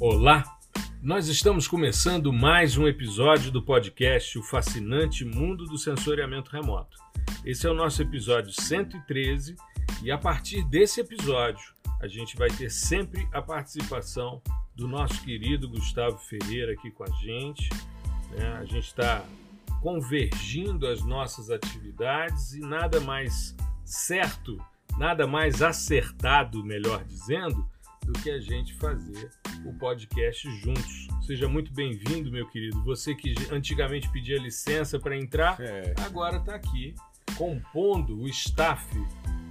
[0.00, 0.44] Olá!
[1.02, 6.96] Nós estamos começando mais um episódio do podcast O Fascinante Mundo do Sensoriamento Remoto.
[7.44, 9.56] Esse é o nosso episódio 113
[10.00, 14.40] e a partir desse episódio a gente vai ter sempre a participação
[14.72, 17.68] do nosso querido Gustavo Ferreira aqui com a gente.
[18.30, 18.52] Né?
[18.52, 19.24] A gente está
[19.82, 24.64] convergindo as nossas atividades e nada mais certo,
[24.96, 27.68] nada mais acertado, melhor dizendo,
[28.04, 29.28] do que a gente fazer
[29.64, 31.08] o podcast juntos.
[31.26, 32.82] Seja muito bem-vindo, meu querido.
[32.84, 35.94] Você que antigamente pedia licença para entrar, é.
[35.98, 36.94] agora está aqui
[37.36, 38.84] compondo o staff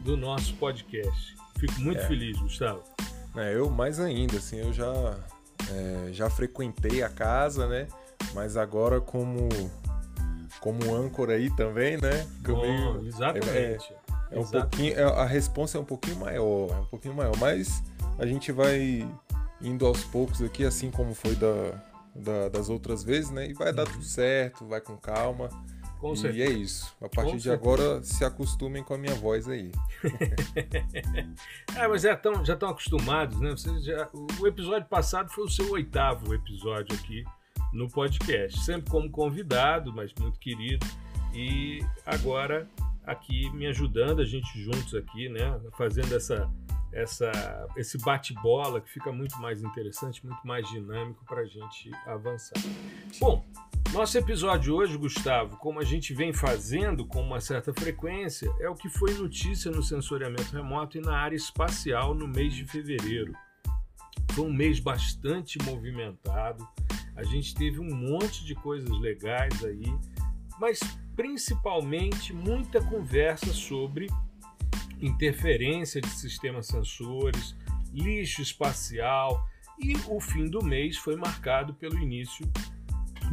[0.04, 1.36] do nosso podcast.
[1.60, 2.08] Fico muito é.
[2.08, 2.84] feliz, Gustavo.
[3.36, 5.18] É, eu mais ainda, assim, eu já,
[5.72, 7.88] é, já frequentei a casa, né?
[8.34, 9.48] Mas agora como
[10.60, 12.28] como âncora aí também, né?
[12.40, 13.48] Bom, meio, exatamente.
[13.52, 13.78] É,
[14.32, 17.84] é, um pouquinho, é, a resposta é um pouquinho maior, é um pouquinho maior, mas
[18.18, 19.08] a gente vai
[19.62, 21.82] indo aos poucos aqui, assim como foi da,
[22.16, 23.50] da das outras vezes, né?
[23.50, 25.50] E vai dar tudo certo, vai com calma.
[26.00, 26.52] Com e certeza.
[26.52, 26.96] é isso.
[27.02, 27.54] A partir com de certeza.
[27.54, 29.72] agora, se acostumem com a minha voz aí.
[31.76, 33.56] é, mas já estão já estão acostumados, né?
[33.82, 34.08] Já,
[34.40, 37.24] o episódio passado foi o seu oitavo episódio aqui
[37.74, 40.86] no podcast, sempre como convidado, mas muito querido.
[41.34, 42.68] E agora
[43.06, 45.60] aqui me ajudando, a gente juntos aqui, né?
[45.78, 46.50] Fazendo essa
[46.92, 47.32] essa,
[47.76, 52.60] esse bate-bola que fica muito mais interessante, muito mais dinâmico para a gente avançar.
[53.20, 53.46] Bom,
[53.94, 58.76] nosso episódio hoje, Gustavo, como a gente vem fazendo com uma certa frequência, é o
[58.76, 63.34] que foi notícia no sensoriamento remoto e na área espacial no mês de fevereiro.
[64.32, 66.68] Foi um mês bastante movimentado,
[67.16, 69.86] a gente teve um monte de coisas legais aí,
[70.60, 70.80] mas
[71.16, 74.08] principalmente muita conversa sobre
[75.02, 77.56] interferência de sistemas sensores,
[77.94, 79.48] lixo espacial
[79.80, 82.50] e o fim do mês foi marcado pelo início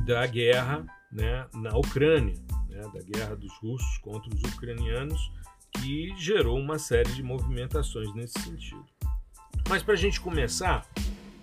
[0.06, 2.34] da guerra né, na Ucrânia,
[2.68, 5.32] né, da guerra dos russos contra os ucranianos,
[5.72, 8.84] que gerou uma série de movimentações nesse sentido.
[9.68, 10.86] Mas para a gente começar,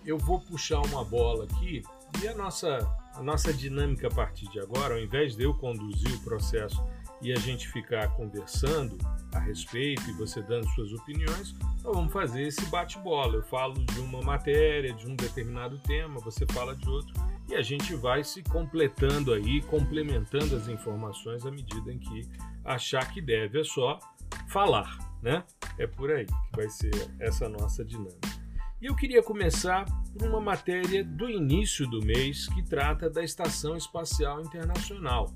[0.05, 1.81] eu vou puxar uma bola aqui
[2.21, 2.79] e a nossa,
[3.15, 6.83] a nossa dinâmica a partir de agora, ao invés de eu conduzir o processo
[7.21, 8.97] e a gente ficar conversando
[9.33, 11.53] a respeito e você dando suas opiniões,
[11.83, 13.35] nós vamos fazer esse bate-bola.
[13.35, 17.13] Eu falo de uma matéria, de um determinado tema, você fala de outro
[17.49, 22.27] e a gente vai se completando aí, complementando as informações à medida em que
[22.63, 23.59] achar que deve.
[23.59, 23.99] É só
[24.47, 25.43] falar, né?
[25.77, 28.41] É por aí que vai ser essa nossa dinâmica.
[28.81, 29.85] E eu queria começar
[30.17, 35.31] por uma matéria do início do mês que trata da Estação Espacial Internacional.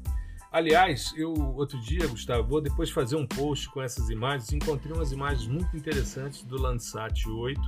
[0.56, 4.54] Aliás, eu outro dia, Gustavo, vou depois fazer um post com essas imagens.
[4.54, 7.62] Encontrei umas imagens muito interessantes do Landsat 8,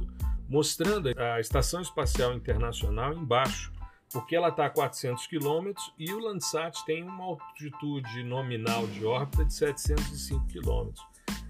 [0.48, 3.74] mostrando a Estação Espacial Internacional embaixo,
[4.10, 9.44] porque ela está a 400 quilômetros e o Landsat tem uma altitude nominal de órbita
[9.44, 11.06] de 705 quilômetros.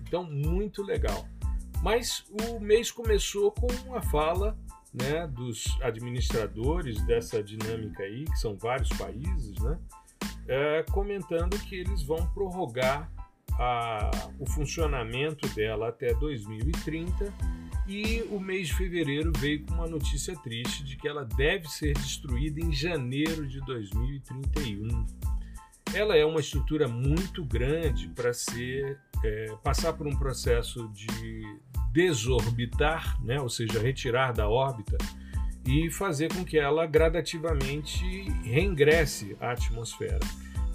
[0.08, 1.24] Então, muito legal.
[1.84, 4.58] Mas o mês começou com uma fala
[4.92, 9.78] né, dos administradores dessa dinâmica aí, que são vários países, né?
[10.48, 13.12] É, comentando que eles vão prorrogar
[13.54, 17.34] a, o funcionamento dela até 2030
[17.88, 21.94] e o mês de fevereiro veio com uma notícia triste de que ela deve ser
[21.94, 25.06] destruída em janeiro de 2031.
[25.94, 31.44] Ela é uma estrutura muito grande para ser é, passar por um processo de
[31.94, 34.98] desorbitar, né, ou seja, retirar da órbita
[35.68, 38.06] e fazer com que ela gradativamente
[38.44, 40.20] reingresse à atmosfera.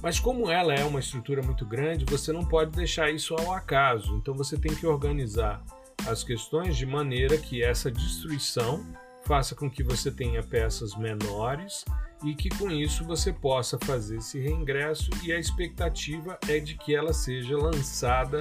[0.02, 4.14] Mas como ela é uma estrutura muito grande, você não pode deixar isso ao acaso.
[4.16, 5.64] Então você tem que organizar
[6.06, 8.84] as questões de maneira que essa destruição
[9.24, 11.84] faça com que você tenha peças menores
[12.24, 16.94] e que com isso você possa fazer esse reingresso e a expectativa é de que
[16.94, 18.40] ela seja lançada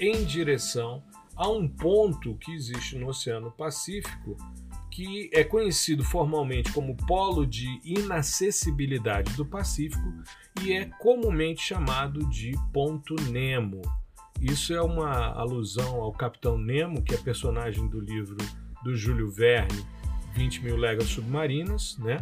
[0.00, 1.02] em direção
[1.36, 4.36] a um ponto que existe no Oceano Pacífico
[4.92, 10.12] que é conhecido formalmente como Polo de Inacessibilidade do Pacífico
[10.62, 13.80] e é comumente chamado de Ponto Nemo.
[14.38, 18.36] Isso é uma alusão ao Capitão Nemo, que é personagem do livro
[18.84, 19.82] do Júlio Verne,
[20.34, 22.18] 20 mil léguas submarinas, né?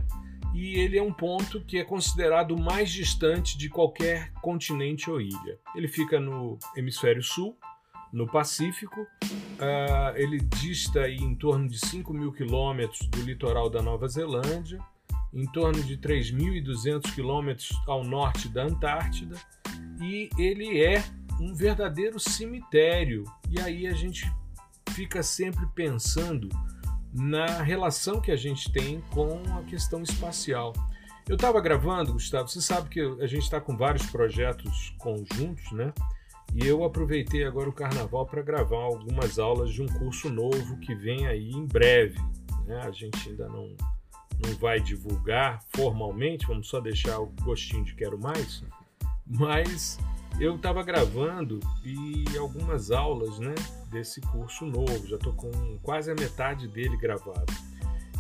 [0.55, 5.58] E ele é um ponto que é considerado mais distante de qualquer continente ou ilha.
[5.75, 7.56] Ele fica no hemisfério sul,
[8.12, 9.02] no Pacífico.
[9.22, 14.78] Uh, ele dista aí em torno de 5 mil quilômetros do litoral da Nova Zelândia,
[15.32, 19.36] em torno de 3.200 quilômetros ao norte da Antártida,
[20.00, 21.04] e ele é
[21.40, 23.24] um verdadeiro cemitério.
[23.48, 24.30] E aí a gente
[24.90, 26.48] fica sempre pensando
[27.12, 30.72] na relação que a gente tem com a questão espacial.
[31.28, 35.92] Eu estava gravando, Gustavo, você sabe que a gente está com vários projetos conjuntos, né?
[36.55, 40.94] E eu aproveitei agora o carnaval para gravar algumas aulas de um curso novo que
[40.94, 42.19] vem aí em breve.
[42.67, 42.81] Né?
[42.85, 43.75] A gente ainda não,
[44.44, 48.64] não vai divulgar formalmente, vamos só deixar o gostinho de quero mais,
[49.26, 49.99] mas
[50.41, 53.55] eu estava gravando e algumas aulas né,
[53.91, 57.52] desse curso novo, já estou com quase a metade dele gravado.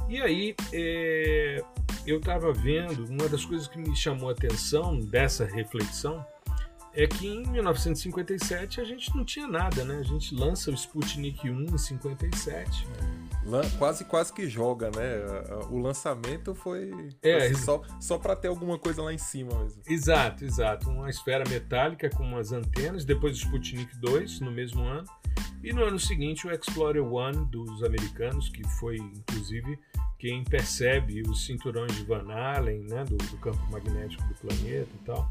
[0.08, 1.64] E aí é,
[2.06, 6.24] eu estava vendo, uma das coisas que me chamou a atenção dessa reflexão
[6.92, 9.98] é que em 1957 a gente não tinha nada, né?
[9.98, 12.86] A gente lança o Sputnik 1 em 57.
[13.78, 15.22] Quase, quase que joga, né?
[15.70, 16.90] O lançamento foi
[17.22, 19.82] é, assim, só, só para ter alguma coisa lá em cima mesmo.
[19.86, 20.90] Exato, exato.
[20.90, 25.08] Uma esfera metálica com umas antenas, depois o Sputnik 2 no mesmo ano.
[25.62, 29.78] E no ano seguinte o Explorer 1 dos americanos, que foi inclusive
[30.18, 35.04] quem percebe os cinturões de Van Allen, né, do, do campo magnético do planeta e
[35.04, 35.30] tal.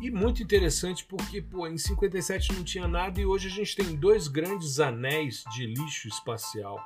[0.00, 3.96] E muito interessante porque, pô, em 57 não tinha nada e hoje a gente tem
[3.96, 6.78] dois grandes anéis de lixo espacial.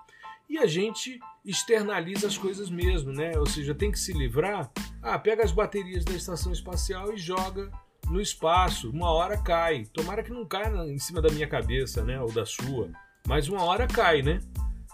[0.48, 3.38] E a gente externaliza as coisas mesmo, né?
[3.38, 4.70] Ou seja, tem que se livrar.
[5.02, 7.70] Ah, pega as baterias da estação espacial e joga
[8.08, 8.90] no espaço.
[8.90, 9.86] Uma hora cai.
[9.92, 12.20] Tomara que não caia em cima da minha cabeça, né?
[12.20, 12.90] Ou da sua.
[13.26, 14.40] Mas uma hora cai, né?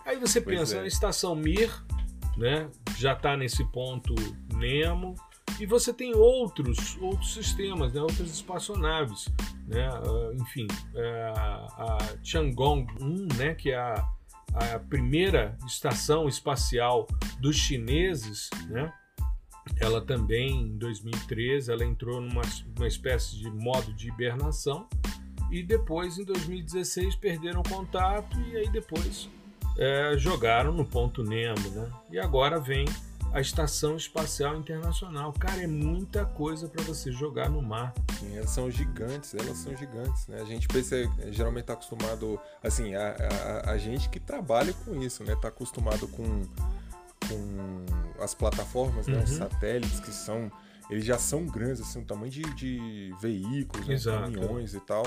[0.05, 0.81] Aí você pois pensa, é.
[0.81, 1.71] a estação Mir,
[2.37, 2.69] né?
[2.97, 4.15] Já está nesse ponto
[4.55, 5.15] Nemo
[5.61, 8.01] e você tem outros, outros sistemas, né?
[8.01, 9.29] outras espaçonaves.
[9.67, 9.89] Né?
[9.91, 13.55] Uh, enfim, uh, a Tiangong 1, né?
[13.55, 14.09] que é a,
[14.55, 17.07] a primeira estação espacial
[17.41, 18.93] dos chineses, né?
[19.81, 22.43] ela também, em 2013, ela entrou numa
[22.77, 24.89] uma espécie de modo de hibernação
[25.51, 29.29] e depois, em 2016, perderam contato e aí depois
[29.79, 31.91] é, jogaram no ponto Nemo, né?
[32.11, 32.85] E agora vem
[33.33, 35.33] a Estação Espacial Internacional.
[35.33, 37.93] Cara, é muita coisa para você jogar no mar.
[38.19, 40.41] Sim, elas são gigantes, elas são gigantes, né?
[40.41, 40.97] A gente pensa,
[41.31, 43.17] geralmente está acostumado, assim, a,
[43.65, 45.37] a, a, gente que trabalha com isso, né?
[45.37, 46.43] Tá acostumado com,
[47.29, 47.87] com
[48.21, 49.23] as plataformas, né?
[49.23, 49.39] Os uhum.
[49.39, 50.51] satélites que são,
[50.91, 53.99] eles já são grandes, assim, o tamanho de, de veículos, né?
[53.99, 55.05] caminhões e tal.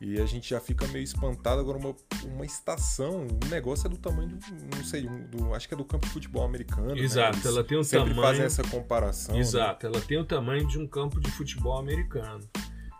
[0.00, 1.60] E a gente já fica meio espantado.
[1.60, 1.94] Agora, uma,
[2.24, 5.76] uma estação, um negócio é do tamanho de, não sei, um, do, acho que é
[5.76, 6.94] do campo de futebol americano.
[6.94, 7.00] Né?
[7.00, 7.42] Exato, né?
[7.46, 8.28] ela tem um sempre tamanho.
[8.28, 9.34] fazem essa comparação.
[9.34, 9.40] Né?
[9.40, 9.92] Exato, né?
[9.94, 12.40] ela tem o tamanho de um campo de futebol americano.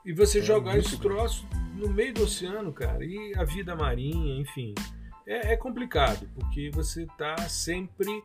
[0.05, 4.41] E você é jogar esse troço no meio do oceano, cara, e a vida marinha,
[4.41, 4.75] enfim.
[5.27, 8.23] É, é complicado, porque você está sempre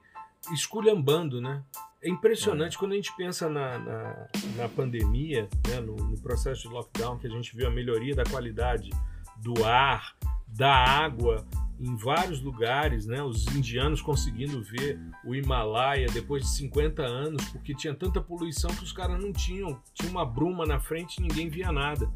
[0.51, 1.63] esculhambando, né?
[2.01, 2.79] É impressionante é.
[2.79, 7.27] quando a gente pensa na, na, na pandemia, né, no, no, processo de lockdown, que
[7.27, 8.89] a gente viu a melhoria da qualidade
[9.37, 10.15] do ar,
[10.47, 11.45] da água
[11.79, 17.73] em vários lugares, né, os indianos conseguindo ver o Himalaia depois de 50 anos, porque
[17.73, 21.49] tinha tanta poluição que os caras não tinham, tinha uma bruma na frente e ninguém
[21.49, 22.09] via nada.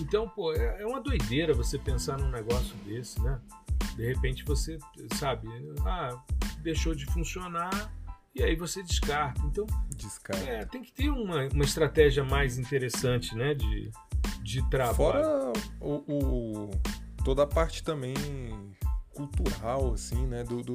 [0.00, 3.40] Então, pô, é, é uma doideira você pensar num negócio desse, né?
[3.96, 4.78] De repente você,
[5.14, 5.48] sabe,
[5.84, 6.22] ah,
[6.62, 7.92] deixou de funcionar,
[8.34, 9.40] e aí você descarta.
[9.44, 9.66] Então,
[9.96, 10.44] descarta.
[10.44, 13.90] É, tem que ter uma, uma estratégia mais interessante, né, de,
[14.42, 14.94] de trabalho.
[14.94, 16.70] Fora o, o
[17.24, 18.14] toda a parte também
[19.12, 20.74] cultural, assim, né, do, do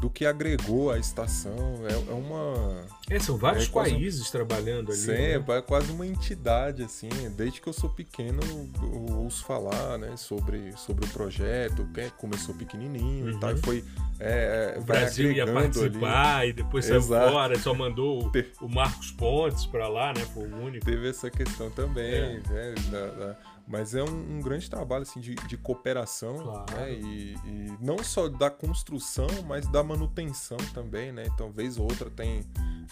[0.00, 1.74] do que agregou a estação.
[1.86, 2.86] É, é uma.
[3.08, 4.32] É, são vários é países um...
[4.32, 5.00] trabalhando ali.
[5.00, 5.34] Sim, né?
[5.34, 7.08] é quase uma entidade, assim.
[7.36, 8.40] Desde que eu sou pequeno,
[8.82, 13.32] eu ouço falar né, sobre, sobre o projeto, que começou pequenininho uhum.
[13.32, 13.62] e tal, e uhum.
[13.62, 13.84] foi.
[14.18, 16.50] É, é o Brasil ia participar ali.
[16.50, 17.32] e depois saiu Exato.
[17.32, 20.20] fora, só mandou o, o Marcos Pontes para lá, né?
[20.32, 20.84] Foi o único.
[20.84, 22.40] Teve essa questão também, é.
[22.48, 22.74] né?
[22.90, 23.36] Da, da
[23.70, 26.74] mas é um, um grande trabalho assim, de, de cooperação, claro.
[26.74, 26.92] né?
[26.92, 31.22] E, e, não só da construção, mas da manutenção também, né?
[31.32, 32.44] Então, vez ou outra tem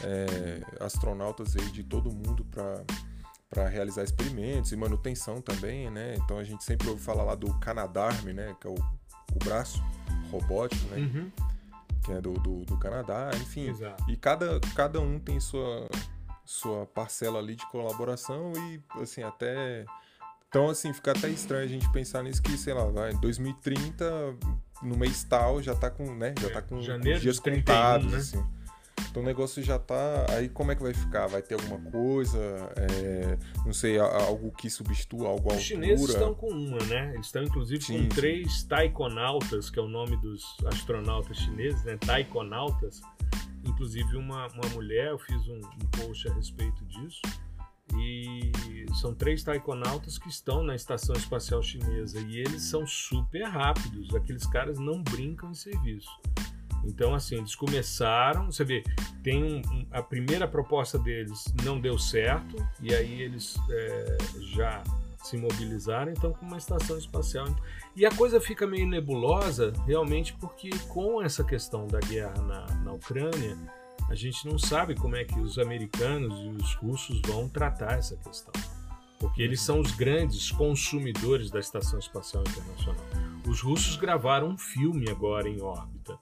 [0.04, 2.84] é, astronautas aí de todo mundo para
[3.50, 6.16] para realizar experimentos e manutenção também, né?
[6.16, 8.54] Então a gente sempre ouve falar lá do Canadarm, né?
[8.60, 9.82] Que é o, o braço
[10.30, 10.98] robótico, né?
[10.98, 11.32] Uhum.
[12.04, 13.70] Que é do, do, do Canadá, enfim.
[13.70, 14.04] Exato.
[14.06, 15.88] E cada, cada um tem sua,
[16.44, 19.86] sua parcela ali de colaboração e, assim, até
[20.48, 24.04] então, assim, fica até estranho a gente pensar nisso que, sei lá, vai, 2030,
[24.82, 26.34] no mês tal, já tá com, né?
[26.40, 28.18] Já tá com, Janeiro dias 31, contados, né?
[28.18, 28.44] assim.
[29.10, 30.26] Então o negócio já tá.
[30.30, 31.26] Aí como é que vai ficar?
[31.26, 32.38] Vai ter alguma coisa?
[32.76, 37.12] É, não sei, algo que substitua algo Os chineses estão com uma, né?
[37.14, 38.08] Eles estão inclusive sim, com sim.
[38.08, 41.96] três taikonautas, que é o nome dos astronautas chineses, né?
[41.98, 43.00] Taikonautas.
[43.64, 47.20] Inclusive uma, uma mulher, eu fiz um, um post a respeito disso
[47.96, 48.52] e
[49.00, 54.14] são três taikonautas que estão na estação espacial chinesa e eles são super rápidos.
[54.14, 56.10] Aqueles caras não brincam em serviço.
[56.84, 58.82] Então, assim, eles começaram, você vê,
[59.22, 64.18] tem um, a primeira proposta deles não deu certo, e aí eles é,
[64.54, 64.82] já
[65.22, 67.46] se mobilizaram, então, com uma estação espacial.
[67.96, 72.92] E a coisa fica meio nebulosa, realmente, porque com essa questão da guerra na, na
[72.92, 73.56] Ucrânia,
[74.08, 78.16] a gente não sabe como é que os americanos e os russos vão tratar essa
[78.16, 78.52] questão.
[79.18, 83.04] Porque eles são os grandes consumidores da Estação Espacial Internacional.
[83.46, 86.18] Os russos gravaram um filme agora em órbita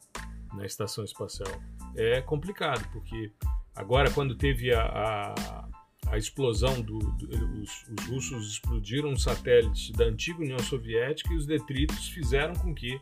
[0.55, 1.51] na Estação Espacial.
[1.95, 3.31] É complicado, porque
[3.75, 5.69] agora, quando teve a, a,
[6.11, 11.37] a explosão do, do os, os, russos explodiram um satélite da antiga União Soviética e
[11.37, 13.01] os detritos fizeram com que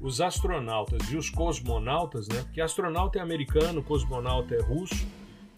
[0.00, 5.06] os astronautas e os cosmonautas, né, que astronauta é americano, cosmonauta é russo,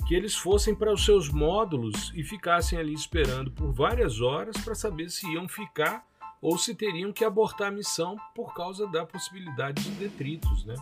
[0.07, 4.75] que eles fossem para os seus módulos e ficassem ali esperando por várias horas para
[4.75, 6.07] saber se iam ficar
[6.40, 10.75] ou se teriam que abortar a missão por causa da possibilidade de detritos, né?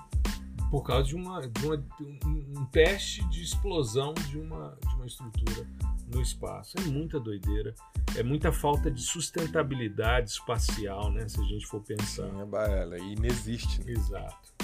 [0.71, 5.07] Por causa de, uma, de uma, um, um teste de explosão de uma, de uma
[5.07, 5.67] estrutura
[6.13, 6.77] no espaço.
[6.79, 7.75] É muita doideira.
[8.17, 11.29] É muita falta de sustentabilidade espacial, né?
[11.29, 12.29] Se a gente for pensar.
[12.31, 13.85] Sim, é, ela inexiste.
[13.85, 13.93] Né?
[13.93, 14.55] Exato.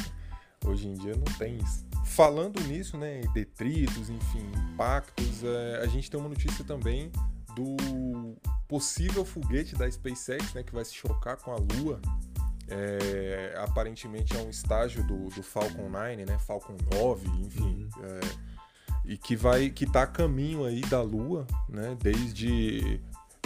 [0.65, 1.85] Hoje em dia não tem isso.
[2.05, 7.11] Falando nisso, né, detritos, enfim, impactos, é, a gente tem uma notícia também
[7.57, 8.37] do
[8.69, 12.01] possível foguete da SpaceX, né, que vai se chocar com a Lua.
[12.75, 18.05] É, aparentemente é um estágio do, do, Falcon 9, né, Falcon 9, enfim, uhum.
[18.05, 18.21] é,
[19.05, 22.99] e que vai que está a caminho aí da Lua, né, desde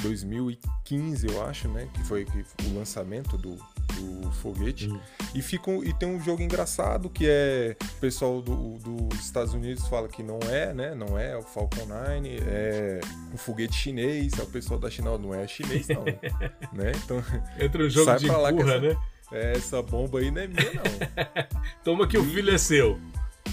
[0.03, 2.25] 2015, eu acho, né, que foi
[2.69, 4.89] o lançamento do, do foguete.
[4.89, 5.01] Uhum.
[5.35, 7.77] E, fica, e tem um jogo engraçado que é.
[7.81, 10.95] O pessoal do, dos Estados Unidos fala que não é, né?
[10.95, 13.01] Não é, o Falcon 9, é
[13.33, 14.33] um foguete chinês.
[14.39, 16.05] É o pessoal da China não é chinês, não.
[16.73, 16.93] né?
[17.05, 17.23] Então,
[17.59, 18.97] Entra um jogo de empurra, essa, né?
[19.37, 20.83] Essa bomba aí não é minha, não.
[21.85, 23.01] Toma que e, o filho é seu.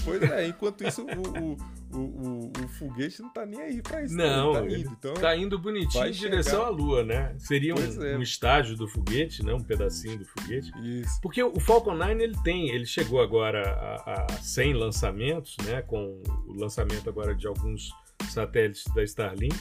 [0.04, 1.56] Pois é, enquanto isso, o, o
[1.96, 4.16] o, o, foguete não tá nem aí pra isso.
[4.16, 6.66] Não, tá indo, então tá indo bonitinho em direção chegar.
[6.66, 7.34] à Lua, né?
[7.38, 8.16] Seria um, é.
[8.16, 9.54] um, estágio do foguete, né?
[9.54, 10.70] Um pedacinho do foguete.
[10.82, 11.20] Isso.
[11.22, 15.82] Porque o Falcon 9 ele tem, ele chegou agora a, a 100 lançamentos, né?
[15.82, 17.90] Com o lançamento agora de alguns
[18.28, 19.56] satélites da Starlink.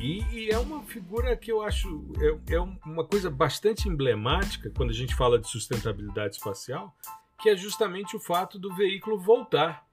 [0.00, 4.90] E, e, é uma figura que eu acho é, é, uma coisa bastante emblemática quando
[4.90, 6.94] a gente fala de sustentabilidade espacial,
[7.40, 9.84] que é justamente o fato do veículo voltar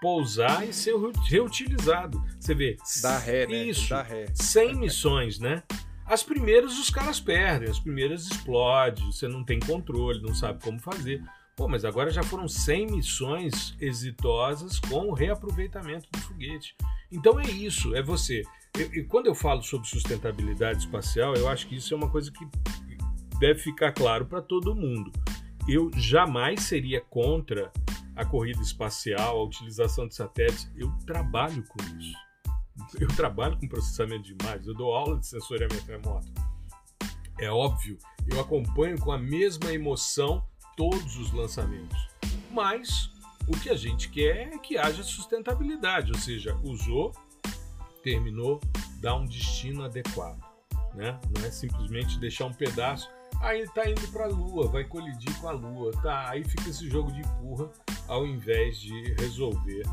[0.00, 0.94] pousar e ser
[1.28, 2.22] reutilizado.
[2.38, 2.76] Você vê.
[3.02, 3.64] Dá ré, né?
[3.64, 3.90] Isso.
[3.90, 4.26] Dá ré.
[4.34, 5.62] 100 missões, né?
[6.06, 10.80] As primeiras os caras perdem, as primeiras explodem, você não tem controle, não sabe como
[10.80, 11.22] fazer.
[11.54, 16.74] Pô, mas agora já foram 100 missões exitosas com o reaproveitamento do foguete.
[17.10, 18.42] Então é isso, é você.
[18.76, 22.46] E quando eu falo sobre sustentabilidade espacial, eu acho que isso é uma coisa que
[23.38, 25.12] deve ficar claro para todo mundo.
[25.68, 27.72] Eu jamais seria contra
[28.14, 30.70] a corrida espacial, a utilização de satélites.
[30.76, 32.14] Eu trabalho com isso.
[33.00, 36.28] Eu trabalho com processamento de imagens, eu dou aula de sensoriamento remoto.
[37.38, 40.44] É óbvio, eu acompanho com a mesma emoção
[40.76, 42.08] todos os lançamentos.
[42.50, 43.10] Mas
[43.46, 47.12] o que a gente quer é que haja sustentabilidade, ou seja, usou,
[48.10, 48.60] terminou,
[49.00, 50.38] dá um destino adequado.
[50.94, 51.18] Né?
[51.36, 53.08] Não é simplesmente deixar um pedaço
[53.40, 56.28] Aí tá indo para a Lua, vai colidir com a Lua, tá?
[56.28, 57.70] Aí fica esse jogo de empurra
[58.08, 59.84] ao invés de resolver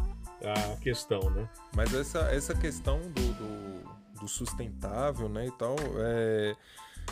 [0.44, 1.48] a questão, né?
[1.76, 6.56] Mas essa, essa questão do, do, do sustentável, né, e tal, é,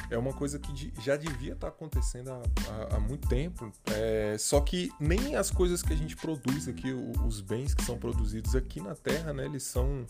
[0.09, 3.71] é uma coisa que já devia estar tá acontecendo há, há, há, muito tempo.
[3.91, 7.97] É, só que nem as coisas que a gente produz aqui, os bens que são
[7.97, 10.05] produzidos aqui na Terra, né, eles são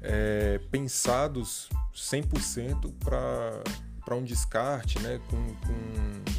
[0.00, 6.37] é, pensados 100% para um descarte, né, com, com,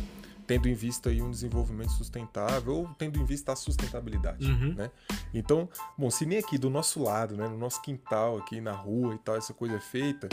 [0.50, 4.74] tendo em vista aí um desenvolvimento sustentável ou tendo em vista a sustentabilidade, uhum.
[4.74, 4.90] né?
[5.32, 9.14] Então, bom, se nem aqui do nosso lado, né, no nosso quintal aqui na rua
[9.14, 10.28] e tal, essa coisa é feita,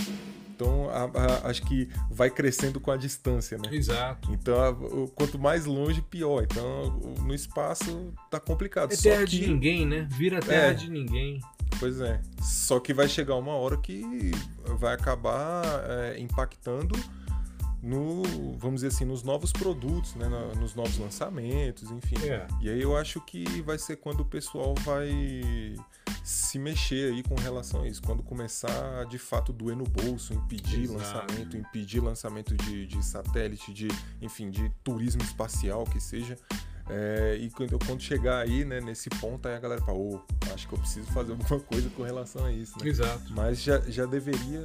[0.49, 3.69] então a, a, acho que vai crescendo com a distância, né?
[3.71, 4.33] Exato.
[4.33, 4.75] Então, a,
[5.15, 6.45] quanto mais longe, pior.
[6.45, 8.95] Então, no espaço tá complicado.
[8.95, 9.39] É terra que...
[9.39, 10.09] de ninguém, né?
[10.13, 10.73] Vira terra é.
[10.73, 11.41] de ninguém.
[11.79, 12.23] Pois é.
[12.41, 14.31] Só que vai chegar uma hora que
[14.79, 16.99] vai acabar é, impactando
[17.83, 18.23] no,
[18.59, 20.29] vamos dizer assim, nos novos produtos, né,
[20.59, 22.17] nos novos lançamentos, enfim.
[22.27, 22.47] É.
[22.61, 25.09] E aí eu acho que vai ser quando o pessoal vai
[26.25, 30.85] se mexer aí com relação a isso, quando começar de fato doer no bolso, impedir
[30.85, 30.99] Exato.
[30.99, 33.89] lançamento, impedir lançamento de, de satélite, de,
[34.21, 36.37] enfim, de turismo espacial que seja.
[36.89, 40.21] É, e quando, quando chegar aí, né, nesse ponto, aí a galera fala, oh,
[40.55, 42.79] acho que eu preciso fazer alguma coisa com relação a isso.
[42.81, 42.89] Né?
[42.89, 43.33] Exato.
[43.33, 44.61] Mas já, já deveria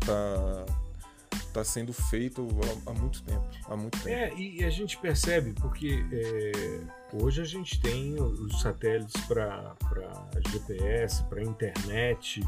[0.00, 0.12] estar.
[0.12, 0.83] Uh, tá
[1.54, 2.46] está sendo feito
[2.86, 3.46] há, há, muito tempo.
[3.68, 4.08] Há muito tempo.
[4.08, 6.80] É, e a gente percebe, porque é,
[7.12, 9.76] hoje a gente tem os satélites para
[10.50, 12.42] GPS, para internet,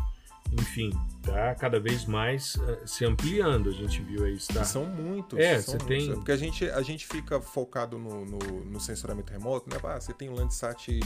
[0.53, 0.91] enfim,
[1.23, 3.69] tá cada vez mais uh, se ampliando.
[3.69, 4.65] A gente viu aí está.
[4.65, 5.39] São muitos.
[5.39, 6.11] É, você tem.
[6.11, 9.81] É porque a gente, a gente fica focado no, no, no sensoramento remoto, né?
[9.83, 11.01] Ah, você tem um Landsat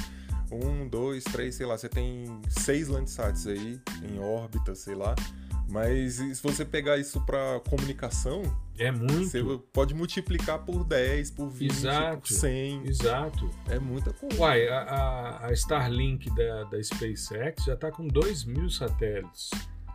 [0.50, 5.14] 1, 2, 3, sei lá, você tem seis Landsats aí em órbita, sei lá.
[5.70, 8.42] Mas se você pegar isso para comunicação,
[8.76, 9.30] é muito.
[9.30, 12.86] Você pode multiplicar por 10, por 20, exato, por 100.
[12.86, 13.50] Exato.
[13.68, 14.36] É muita coisa.
[14.36, 19.50] Uai, a, a Starlink da, da SpaceX já está com 2 mil satélites.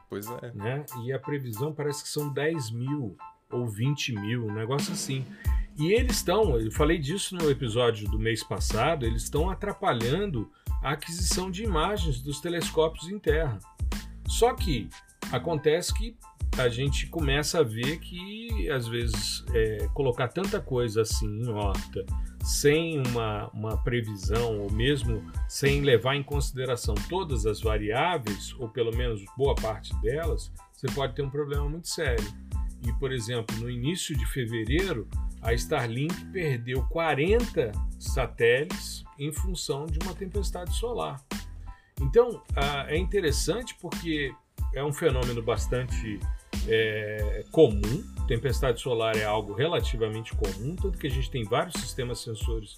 [0.10, 0.52] Pois é.
[0.54, 0.86] Né?
[1.04, 3.18] E a previsão parece que são 10 mil
[3.52, 5.26] ou 20 mil, um negócio assim.
[5.78, 10.50] E eles estão, eu falei disso no episódio do mês passado, eles estão atrapalhando
[10.82, 13.60] a aquisição de imagens dos telescópios em terra.
[14.28, 14.90] Só que
[15.32, 16.16] Acontece que
[16.58, 22.06] a gente começa a ver que, às vezes, é, colocar tanta coisa assim em horta,
[22.44, 28.96] sem uma, uma previsão, ou mesmo sem levar em consideração todas as variáveis, ou pelo
[28.96, 32.26] menos boa parte delas, você pode ter um problema muito sério.
[32.88, 35.08] E, por exemplo, no início de fevereiro,
[35.42, 41.22] a Starlink perdeu 40 satélites em função de uma tempestade solar.
[42.02, 44.34] Então, ah, é interessante porque
[44.74, 46.20] é um fenômeno bastante
[46.68, 48.04] é, comum.
[48.28, 52.76] Tempestade solar é algo relativamente comum, tanto que a gente tem vários sistemas sensores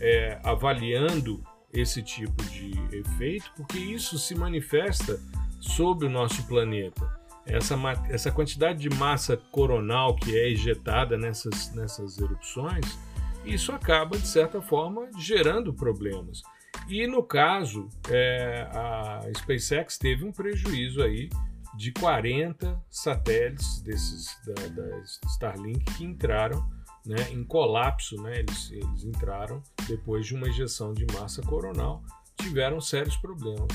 [0.00, 1.42] é, avaliando
[1.72, 5.20] esse tipo de efeito, porque isso se manifesta
[5.60, 7.18] sobre o nosso planeta.
[7.46, 7.76] Essa,
[8.10, 12.98] essa quantidade de massa coronal que é ejetada nessas, nessas erupções,
[13.44, 16.42] isso acaba, de certa forma, gerando problemas.
[16.86, 21.28] E no caso, é, a SpaceX teve um prejuízo aí
[21.76, 26.68] de 40 satélites desses da, da Starlink que entraram
[27.04, 32.02] né, em colapso, né, eles, eles entraram depois de uma injeção de massa coronal,
[32.36, 33.68] tiveram sérios problemas.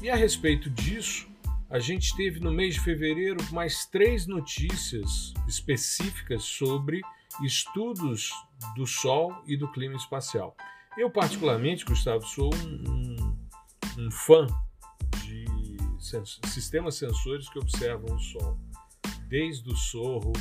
[0.00, 1.26] E a respeito disso,
[1.68, 7.00] a gente teve no mês de fevereiro mais três notícias específicas sobre
[7.42, 8.30] estudos
[8.76, 10.56] do Sol e do clima espacial.
[10.96, 14.46] Eu, particularmente, Gustavo, sou um, um, um fã
[15.22, 15.44] de
[15.98, 18.58] sens sistemas sensores que observam o Sol.
[19.28, 20.32] Desde o Sorro,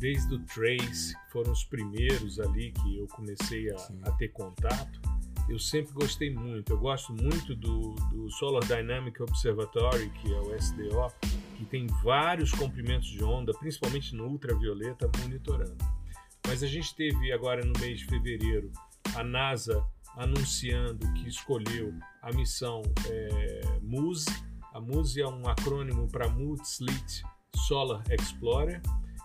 [0.00, 5.00] desde o Trace, que foram os primeiros ali que eu comecei a, a, ter contato.
[5.48, 6.72] Eu sempre gostei muito.
[6.72, 11.12] Eu gosto muito do, do Solar Dynamic Observatory, que é o SDO,
[11.56, 15.78] que tem vários comprimentos de onda, principalmente no ultravioleta, monitorando.
[16.48, 18.72] Mas a gente teve agora no mês de fevereiro
[19.14, 19.84] a NASA
[20.16, 24.30] anunciando que escolheu a missão é, MUSE.
[24.72, 27.22] A MUSE é um acrônimo para Multislit
[27.56, 28.80] Solar Explorer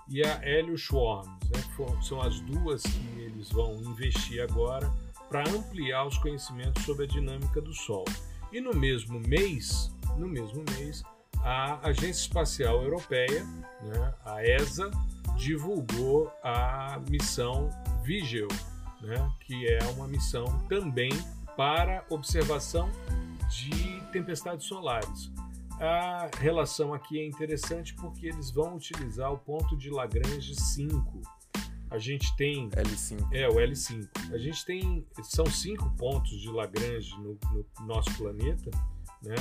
[0.08, 1.64] e a Helio Schwarms, né,
[2.02, 4.92] são as duas que eles vão investir agora
[5.30, 8.06] para ampliar os conhecimentos sobre a dinâmica do Sol.
[8.52, 11.04] E no mesmo mês, no mesmo mês,
[11.40, 13.44] a Agência Espacial Europeia,
[13.82, 14.90] né, a ESA,
[15.38, 17.70] divulgou a missão
[18.04, 18.48] Vigil,
[19.06, 21.12] né, que é uma missão também
[21.56, 22.90] para observação
[23.50, 25.32] de tempestades solares.
[25.80, 31.22] A relação aqui é interessante porque eles vão utilizar o ponto de Lagrange 5.
[31.92, 32.70] A gente tem.
[32.72, 33.28] L5.
[33.32, 34.08] É, o L5.
[34.34, 35.06] A gente tem.
[35.22, 38.72] São cinco pontos de Lagrange no, no nosso planeta,
[39.22, 39.36] né?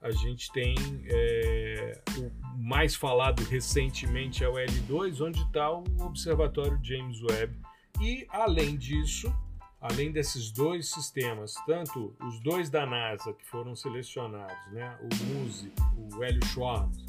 [0.00, 0.74] A gente tem
[1.06, 7.56] é, o mais falado recentemente é o L2, onde está o Observatório James Webb,
[8.00, 9.32] e, além disso,
[9.80, 15.72] além desses dois sistemas, tanto os dois da NASA que foram selecionados, né, o MUSE,
[15.96, 17.04] o Hélio Schwartz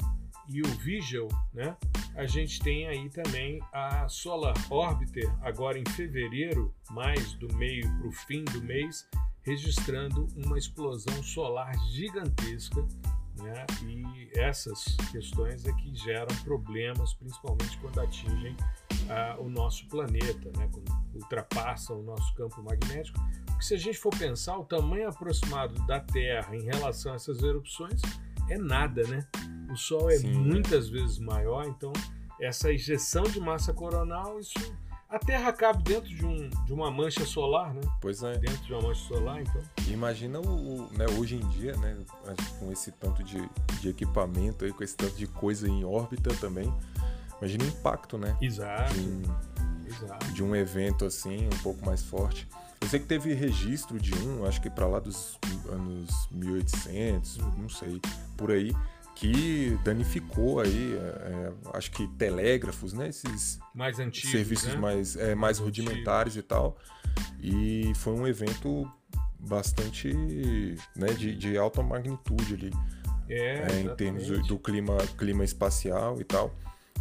[0.48, 1.76] e o Vigil, né,
[2.14, 8.08] a gente tem aí também a Solar Orbiter, agora em fevereiro, mais do meio para
[8.08, 9.08] o fim do mês,
[9.42, 12.86] registrando uma explosão solar gigantesca
[13.42, 13.66] né?
[13.82, 18.56] E essas questões é que geram problemas, principalmente quando atingem
[19.08, 20.68] ah, o nosso planeta, né?
[20.72, 23.18] quando ultrapassam o nosso campo magnético.
[23.46, 27.42] Porque se a gente for pensar, o tamanho aproximado da Terra em relação a essas
[27.42, 28.00] erupções
[28.48, 29.26] é nada, né?
[29.70, 31.00] O Sol é Sim, muitas né?
[31.00, 31.92] vezes maior, então
[32.40, 34.58] essa injeção de massa coronal, isso
[35.08, 37.80] a Terra cabe dentro de, um, de uma mancha solar, né?
[38.00, 38.36] Pois é.
[38.38, 39.62] Dentro de uma mancha solar, então.
[39.88, 41.96] Imagina o, né, hoje em dia, né,
[42.58, 43.48] com esse tanto de,
[43.80, 46.72] de equipamento aí, com esse tanto de coisa em órbita também.
[47.38, 48.36] Imagina o impacto, né?
[48.40, 48.94] Exato.
[48.94, 49.56] De
[49.88, 50.32] Exato.
[50.32, 52.48] de um evento assim, um pouco mais forte.
[52.80, 55.38] Eu sei que teve registro de um, acho que para lá dos
[55.70, 58.00] anos 1800, não sei,
[58.36, 58.72] por aí,
[59.16, 63.08] que danificou aí, é, é, acho que telégrafos, né?
[63.08, 64.76] Esses mais antigos, serviços né?
[64.76, 66.76] mais, é, mais rudimentares e tal.
[67.40, 68.88] E foi um evento
[69.38, 70.12] bastante
[70.94, 72.72] né, de, de alta magnitude ali.
[73.28, 76.54] É, é, em termos do, do, clima, clima espacial e tal.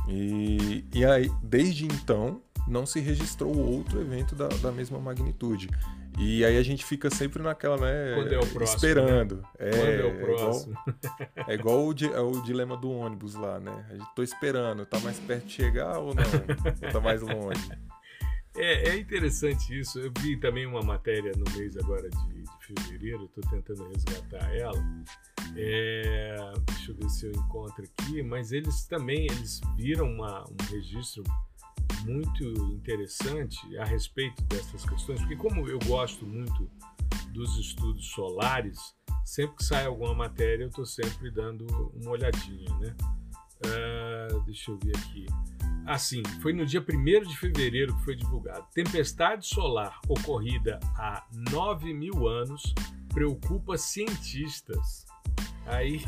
[0.08, 5.70] E, e aí, desde então, não se registrou outro evento da, da mesma magnitude.
[6.18, 8.16] E aí a gente fica sempre naquela, né?
[8.16, 9.36] Quando é o próximo, esperando.
[9.38, 9.44] Né?
[9.60, 10.78] É, Quando é o próximo.
[10.86, 13.86] É igual, é igual o, di, é o, dilema do ônibus lá, né?
[13.90, 16.24] A gente tô esperando, tá mais perto de chegar ou não?
[16.24, 17.70] ou tá mais longe?
[18.58, 20.00] É, é interessante isso.
[20.00, 24.82] Eu vi também uma matéria no mês agora de, de fevereiro, estou tentando resgatar ela.
[25.58, 30.72] É, deixa eu ver se eu encontro aqui, mas eles também eles viram uma, um
[30.72, 31.24] registro
[32.04, 32.44] muito
[32.74, 36.70] interessante a respeito dessas questões, porque como eu gosto muito
[37.32, 38.80] dos estudos solares,
[39.24, 42.96] sempre que sai alguma matéria eu estou sempre dando uma olhadinha, né?
[43.66, 45.26] Uh, deixa eu ver aqui.
[45.86, 48.66] Assim, foi no dia 1 de fevereiro que foi divulgado.
[48.74, 52.74] Tempestade solar ocorrida há 9 mil anos
[53.14, 55.06] preocupa cientistas.
[55.66, 56.04] Aí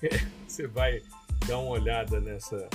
[0.46, 1.02] você vai
[1.46, 2.68] dar uma olhada nessa,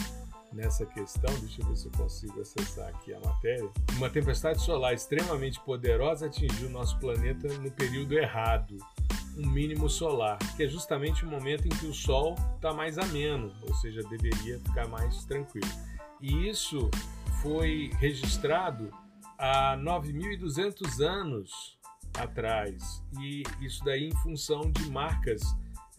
[0.53, 1.33] nessa questão.
[1.39, 3.69] Deixa eu ver se eu consigo acessar aqui a matéria.
[3.95, 8.77] Uma tempestade solar extremamente poderosa atingiu nosso planeta no período errado.
[9.37, 13.51] Um mínimo solar, que é justamente o momento em que o Sol está mais ameno,
[13.63, 15.69] ou seja, deveria ficar mais tranquilo.
[16.21, 16.89] E isso
[17.41, 18.91] foi registrado
[19.37, 21.77] há 9.200 anos
[22.17, 23.03] atrás.
[23.19, 25.41] E isso daí em função de marcas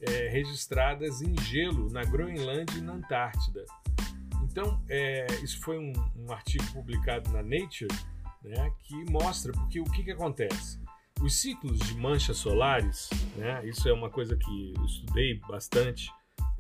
[0.01, 3.65] é, registradas em gelo na Groenlândia e na Antártida.
[4.55, 7.93] Então, é, isso foi um, um, artigo publicado na Nature
[8.41, 10.79] né, que mostra, porque o que, que acontece?
[11.21, 16.09] Os ciclos de manchas solares, né, isso é uma coisa que eu estudei bastante,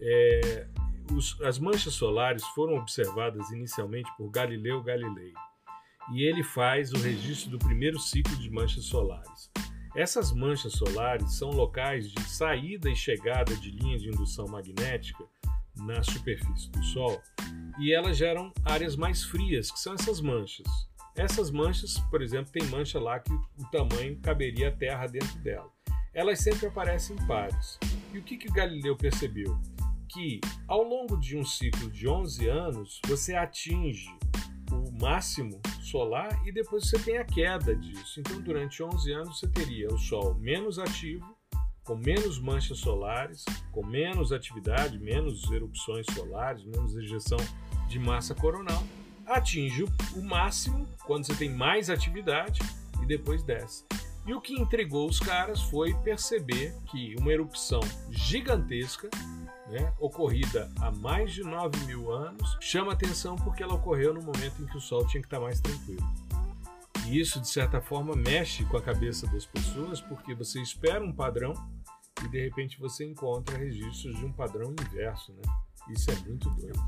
[0.01, 0.67] é,
[1.13, 5.33] os, as manchas solares foram observadas inicialmente por Galileu Galilei
[6.13, 9.53] e ele faz o registro do primeiro ciclo de manchas solares.
[9.95, 15.25] Essas manchas solares são locais de saída e chegada de linha de indução magnética
[15.77, 17.21] na superfície do Sol
[17.79, 20.67] e elas geram áreas mais frias, que são essas manchas.
[21.17, 25.71] Essas manchas, por exemplo, tem mancha lá que o tamanho caberia a Terra dentro dela.
[26.13, 27.79] Elas sempre aparecem em pares.
[28.13, 29.61] E o que, que Galileu percebeu?
[30.15, 34.09] que ao longo de um ciclo de 11 anos você atinge
[34.71, 38.21] o máximo solar e depois você tem a queda disso.
[38.21, 41.37] Então, durante 11 anos você teria o Sol menos ativo,
[41.85, 47.39] com menos manchas solares, com menos atividade, menos erupções solares, menos ejeção
[47.89, 48.83] de massa coronal.
[49.27, 49.85] Atinge
[50.17, 52.61] o máximo quando você tem mais atividade
[53.03, 53.85] e depois desce.
[54.27, 59.11] E o que intrigou os caras foi perceber que uma erupção gigantesca
[59.67, 64.63] né, ocorrida há mais de 9 mil anos, chama atenção porque ela ocorreu no momento
[64.63, 66.07] em que o Sol tinha que estar mais tranquilo.
[67.07, 71.13] E isso, de certa forma, mexe com a cabeça das pessoas, porque você espera um
[71.13, 71.53] padrão
[72.25, 75.33] e de repente você encontra registros de um padrão inverso.
[75.33, 75.43] Né?
[75.91, 76.81] Isso é muito doido.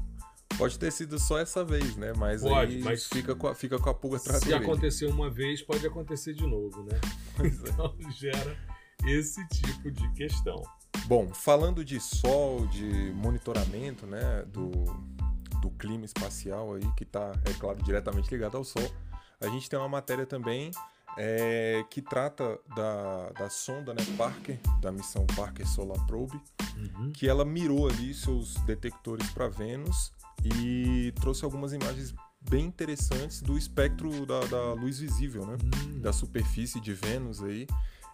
[0.56, 2.14] Pode ter sido só essa vez, né?
[2.16, 5.60] Mas pode, mas fica com a, fica com a pulga atrás Se aconteceu uma vez,
[5.60, 6.98] pode acontecer de novo, né?
[7.38, 7.46] É.
[7.48, 8.56] Então gera
[9.04, 10.62] esse tipo de questão.
[11.06, 14.70] Bom, falando de sol, de monitoramento né, do,
[15.60, 18.90] do clima espacial aí, que está, é claro, diretamente ligado ao Sol,
[19.40, 20.70] a gente tem uma matéria também
[21.16, 26.40] é, que trata da, da sonda né, Parker, da missão Parker Solar Probe,
[26.76, 27.10] uhum.
[27.12, 30.12] que ela mirou ali seus detectores para Vênus
[30.44, 35.56] e trouxe algumas imagens bem interessantes do espectro da, da luz visível, né?
[35.62, 36.00] Uhum.
[36.00, 37.66] Da superfície de Vênus aí.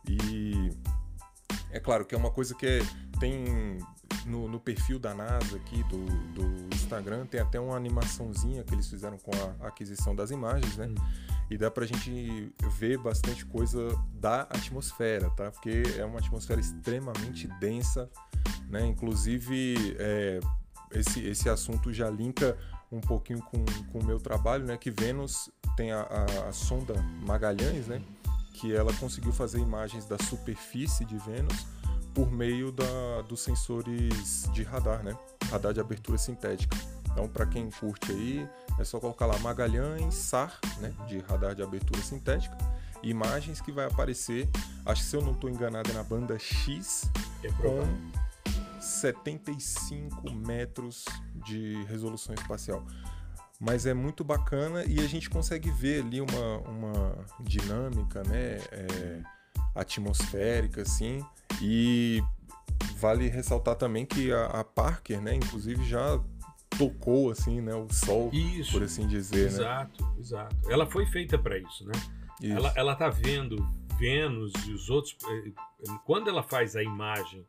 [0.09, 0.71] E
[1.73, 2.81] é claro que é uma coisa que
[3.19, 3.79] tem
[4.27, 6.05] no, no, perfil da NASA aqui, do,
[6.35, 9.31] do, Instagram, tem até uma animaçãozinha que eles fizeram com
[9.61, 10.87] a aquisição das imagens, né?
[10.87, 10.95] Hum.
[11.51, 15.51] E dá pra gente ver bastante coisa da atmosfera, tá?
[15.51, 18.09] Porque é uma atmosfera extremamente densa,
[18.69, 18.87] né?
[18.87, 20.41] Inclusive, é,
[20.93, 22.57] esse, esse assunto já linka
[22.91, 24.77] um pouquinho com, com o meu trabalho, né?
[24.77, 26.95] Que Vênus tem a, a, a sonda
[27.27, 28.03] Magalhães, né?
[28.63, 31.67] Que ela conseguiu fazer imagens da superfície de Vênus
[32.15, 35.19] por meio da, dos sensores de radar, né?
[35.51, 36.77] Radar de abertura sintética.
[37.11, 38.49] Então, para quem curte aí,
[38.79, 40.95] é só colocar lá Magalhães SAR, né?
[41.09, 42.57] De radar de abertura sintética.
[43.03, 44.49] Imagens que vai aparecer,
[44.87, 47.11] acho que se eu não estou enganado, é na banda X,
[47.43, 47.83] é com
[48.81, 52.87] 75 metros de resolução espacial
[53.63, 59.23] mas é muito bacana e a gente consegue ver ali uma, uma dinâmica né, é,
[59.73, 61.25] atmosférica assim
[61.61, 62.21] e
[62.97, 66.21] vale ressaltar também que a, a, Parker, né, inclusive já
[66.77, 70.15] tocou assim, né, o Sol, isso, por assim dizer, exato, né?
[70.19, 71.93] Exato, Ela foi feita para isso, né?
[72.41, 72.57] Isso.
[72.57, 73.65] Ela, ela tá vendo
[73.97, 75.17] Vênus e os outros.
[75.29, 75.53] Eh,
[76.05, 77.47] quando ela faz a imagem,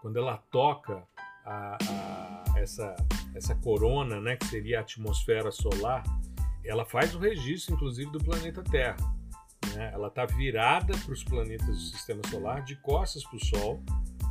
[0.00, 1.02] quando ela toca
[1.44, 2.94] a, a, essa,
[3.36, 6.02] essa corona, né, que seria a atmosfera solar,
[6.64, 8.96] ela faz o registro, inclusive, do planeta Terra.
[9.74, 9.90] Né?
[9.92, 13.82] Ela está virada para os planetas do Sistema Solar, de costas para o Sol,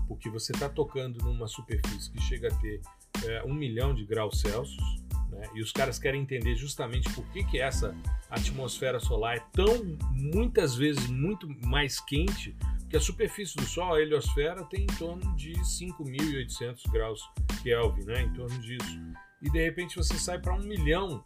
[0.08, 2.82] porque você está tocando numa superfície que chega a ter
[3.26, 5.05] é, um milhão de graus Celsius.
[5.36, 5.48] Né?
[5.54, 7.96] E os caras querem entender justamente por que, que essa
[8.30, 12.56] atmosfera solar é tão, muitas vezes, muito mais quente
[12.90, 17.22] que a superfície do Sol, a heliosfera, tem em torno de 5.800 graus
[17.62, 18.22] Kelvin, né?
[18.22, 19.00] em torno disso.
[19.42, 21.24] E de repente você sai para um milhão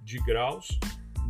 [0.00, 0.78] de graus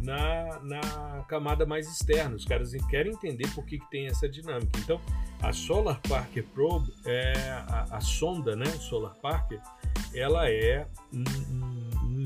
[0.02, 2.36] na, na camada mais externa.
[2.36, 4.78] Os caras querem entender por que, que tem essa dinâmica.
[4.78, 5.00] Então,
[5.42, 7.32] a Solar Parker Probe, é
[7.68, 9.60] a, a sonda né, Solar Parker,
[10.14, 11.24] ela é um,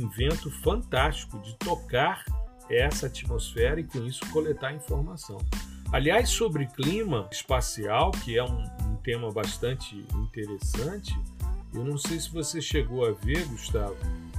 [0.01, 2.25] invento fantástico de tocar
[2.69, 5.39] essa atmosfera e com isso coletar informação.
[5.93, 11.19] Aliás, sobre clima espacial, que é um, um tema bastante interessante,
[11.75, 13.97] eu não sei se você chegou a ver, Gustavo,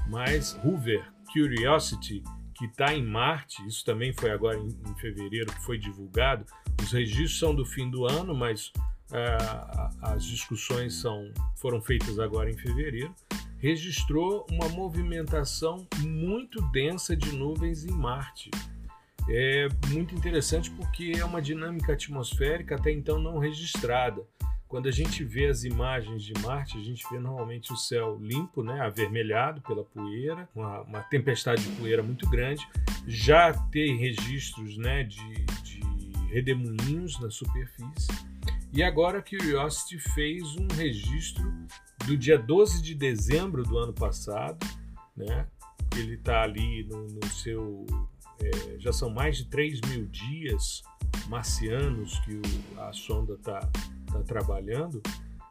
[0.07, 2.23] mas Hoover Curiosity,
[2.55, 6.45] que está em Marte, isso também foi agora em, em, fevereiro que foi divulgado.
[6.81, 8.67] Os registros são do fim do ano, mas
[9.11, 13.13] uh, as discussões são, foram feitas agora em fevereiro.
[13.61, 18.49] Registrou uma movimentação muito densa de nuvens em Marte
[19.29, 24.25] é muito interessante porque é uma dinâmica atmosférica até então não registrada.
[24.67, 28.63] Quando a gente vê as imagens de Marte, a gente vê normalmente o céu limpo,
[28.63, 32.65] né, avermelhado pela poeira, uma, uma tempestade de poeira muito grande.
[33.05, 35.81] Já tem registros né, de, de
[36.29, 38.07] redemoinhos na superfície.
[38.73, 41.43] E agora a Curiosity fez um registro
[42.11, 44.57] do dia 12 de dezembro do ano passado.
[45.15, 45.47] Né?
[45.95, 47.85] Ele está ali no, no seu
[48.41, 50.81] é, já são mais de 3 mil dias
[51.29, 53.59] marcianos que o, a sonda está
[54.11, 55.01] tá trabalhando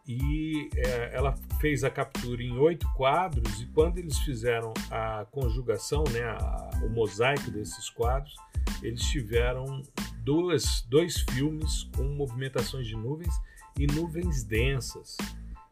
[0.07, 6.05] e é, ela fez a captura em oito quadros e quando eles fizeram a conjugação,
[6.13, 8.35] né, a, o mosaico desses quadros,
[8.83, 9.83] eles tiveram
[10.23, 13.33] duas, dois filmes com movimentações de nuvens
[13.79, 15.17] e nuvens densas.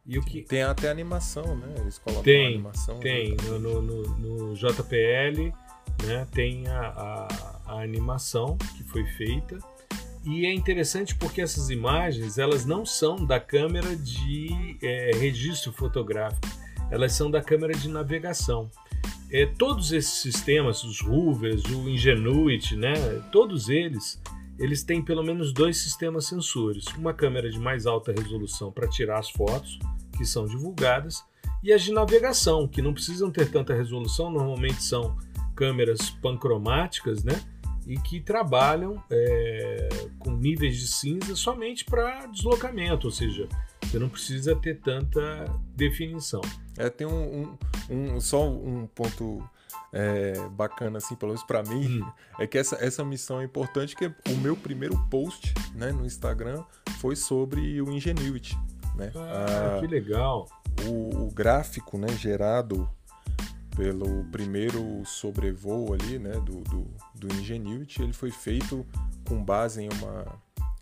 [0.09, 1.75] E o que tem até animação, né?
[1.79, 2.99] Eles colocam tem, animação.
[2.99, 5.53] Tem no, no, no, no JPL
[6.07, 6.27] né?
[6.33, 9.59] tem a, a, a animação que foi feita
[10.25, 16.47] e é interessante porque essas imagens elas não são da câmera de é, registro fotográfico,
[16.91, 18.71] elas são da câmera de navegação.
[19.31, 22.95] É, todos esses sistemas, os Hoovers, o Ingenuity, né,
[23.31, 24.21] todos eles,
[24.59, 26.87] eles têm pelo menos dois sistemas sensores.
[26.97, 29.79] Uma câmera de mais alta resolução para tirar as fotos,
[30.19, 31.25] que são divulgadas,
[31.63, 35.17] e as de navegação, que não precisam ter tanta resolução, normalmente são
[35.57, 37.41] câmeras pancromáticas, né?
[37.87, 43.49] E que trabalham é, com níveis de cinza somente para deslocamento, ou seja,
[43.83, 46.43] você não precisa ter tanta definição.
[46.77, 47.57] É, tem um,
[47.91, 49.43] um, um só um ponto
[49.93, 52.13] é, bacana, assim, pelo menos para mim, hum.
[52.39, 56.63] é que essa, essa missão é importante, que o meu primeiro post né, no Instagram
[57.01, 58.57] foi sobre o Ingenuity.
[58.99, 59.13] Né?
[59.15, 60.47] Ah, a, que legal!
[60.87, 62.89] O, o, gráfico né, gerado
[63.77, 68.85] pelo primeiro sobrevoo ali, né, do, do, do Ingenuity, ele foi feito
[69.27, 70.27] com base em uma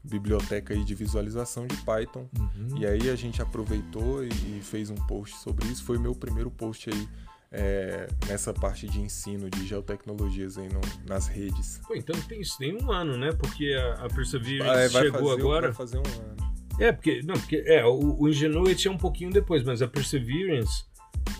[0.02, 2.29] biblioteca aí de visualização de Python.
[2.38, 2.79] Uhum.
[2.79, 5.85] E aí a gente aproveitou e, e, fez um post sobre isso.
[5.85, 7.09] Foi o meu primeiro post aí
[7.52, 11.81] é, nessa parte de ensino de geotecnologias aí no, nas redes.
[11.87, 13.33] Pô, então tem isso tem um ano, né?
[13.33, 15.66] Porque a, a Perseverance é, chegou fazer, agora.
[15.68, 16.57] Vai fazer um ano.
[16.79, 20.85] É, porque, não, porque é, o, o Ingenuity é um pouquinho depois, mas a Perseverance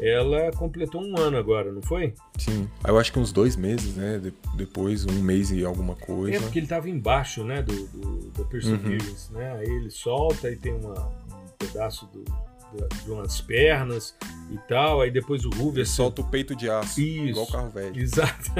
[0.01, 2.13] ela completou um ano agora, não foi?
[2.39, 4.19] Sim, eu acho que uns dois meses, né?
[4.19, 6.37] De, depois, um mês e alguma coisa.
[6.37, 7.63] É porque ele estava embaixo, né?
[7.63, 9.39] Do, do, do Perseverance, uhum.
[9.39, 9.57] né?
[9.59, 12.25] Aí ele solta e tem uma, um pedaço do,
[13.05, 14.15] de umas pernas
[14.51, 15.01] e tal.
[15.01, 15.79] Aí depois o Hoover.
[15.79, 17.99] Ele solta o peito de aço, Isso, igual carro velho.
[17.99, 18.53] Exato.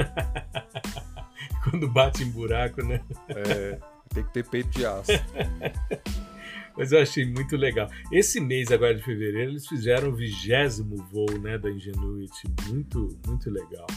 [1.63, 3.01] Quando bate em buraco, né?
[3.29, 3.77] É,
[4.13, 5.11] tem que ter peito de aço.
[6.77, 7.89] Mas eu achei muito legal.
[8.11, 12.43] Esse mês agora de fevereiro eles fizeram o vigésimo voo né, da Ingenuity.
[12.67, 13.87] Muito, muito legal.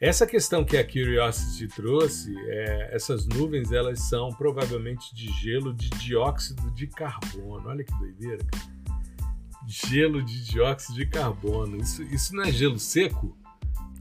[0.00, 5.88] Essa questão que a Curiosity trouxe, é, essas nuvens elas são provavelmente de gelo de
[5.90, 7.68] dióxido de carbono.
[7.68, 8.78] Olha que doideira, cara.
[9.66, 11.78] Gelo de dióxido de carbono.
[11.78, 13.36] Isso, isso não é gelo seco?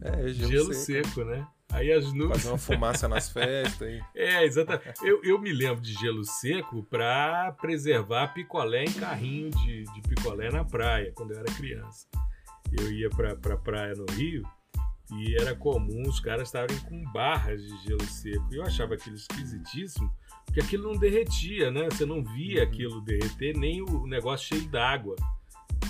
[0.01, 1.07] É, é gelo, gelo seco.
[1.07, 1.47] seco, né?
[1.71, 2.37] Aí as nuvens.
[2.37, 3.81] Fazer uma fumaça nas festas.
[3.81, 4.01] Aí.
[4.15, 5.03] É, exatamente.
[5.03, 10.49] Eu, eu me lembro de gelo seco para preservar picolé em carrinho de, de picolé
[10.49, 12.07] na praia, quando eu era criança.
[12.77, 14.43] Eu ia para pra praia no Rio
[15.11, 18.45] e era comum os caras estarem com barras de gelo seco.
[18.51, 20.11] E eu achava aquilo esquisitíssimo,
[20.45, 21.87] porque aquilo não derretia, né?
[21.89, 22.67] Você não via uhum.
[22.67, 25.15] aquilo derreter, nem o negócio cheio d'água.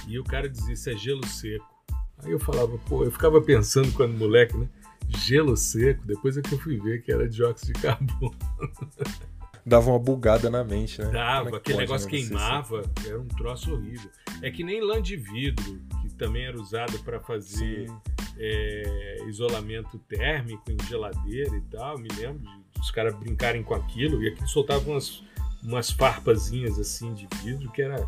[0.08, 1.78] E o cara dizia: Isso é gelo seco.
[2.24, 4.68] Aí eu falava, pô, eu ficava pensando quando moleque, né?
[5.10, 8.36] Gelo seco, depois é que eu fui ver que era dióxido de carbono.
[9.68, 11.10] Dava uma bugada na mente, né?
[11.12, 14.10] Dava, é aquele negócio queimava, era um troço horrível.
[14.42, 17.92] É que nem lã de vidro, que também era usado para fazer
[18.38, 21.98] é, isolamento térmico em geladeira e tal.
[21.98, 25.22] Me lembro de, os caras brincarem com aquilo e aquilo soltava umas,
[25.62, 28.08] umas farpazinhas assim de vidro que era,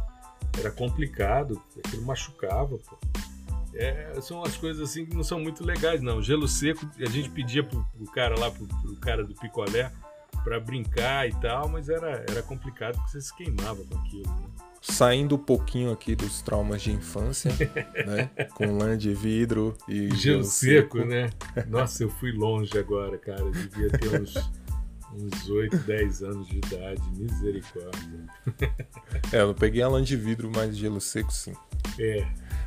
[0.57, 2.97] era complicado, aquilo machucava, pô.
[3.73, 6.21] É, são as coisas assim que não são muito legais, não.
[6.21, 9.91] Gelo seco, a gente pedia pro, pro cara lá, pro, pro cara do picolé,
[10.43, 14.23] para brincar e tal, mas era, era complicado porque você se queimava com aquilo.
[14.23, 14.47] Né?
[14.81, 17.51] Saindo um pouquinho aqui dos traumas de infância,
[18.07, 18.29] né?
[18.55, 21.29] Com lã de vidro e gelo, gelo seco, seco, né?
[21.67, 23.41] Nossa, eu fui longe agora, cara.
[23.41, 24.35] Eu devia ter uns,
[25.13, 27.01] uns 8, 10 anos de idade.
[27.17, 28.25] Misericórdia.
[29.33, 31.53] É, eu não peguei a lã de vidro, mas gelo seco sim.
[31.99, 32.25] É.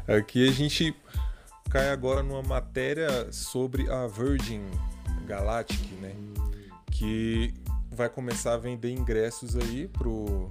[0.08, 0.94] Aqui a gente
[1.70, 4.62] cai agora numa matéria sobre a Virgin
[5.26, 6.12] Galactic, né?
[6.90, 7.54] Que
[7.90, 10.50] vai começar a vender ingressos aí pro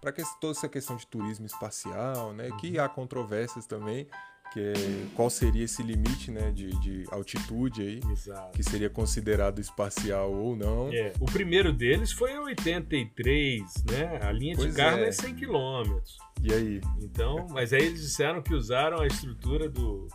[0.00, 2.50] para toda essa questão de turismo espacial, né?
[2.60, 4.06] Que há controvérsias também,
[4.54, 4.72] que é,
[5.16, 8.56] qual seria esse limite, né, de, de altitude aí, Exato.
[8.56, 10.92] que seria considerado espacial ou não.
[10.92, 14.20] É, o primeiro deles foi 83, né?
[14.22, 15.08] A linha pois de carga é.
[15.08, 15.98] é 100 km.
[16.40, 16.80] E aí?
[17.02, 20.06] Então, mas aí eles disseram que usaram a estrutura do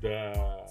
[0.00, 0.66] da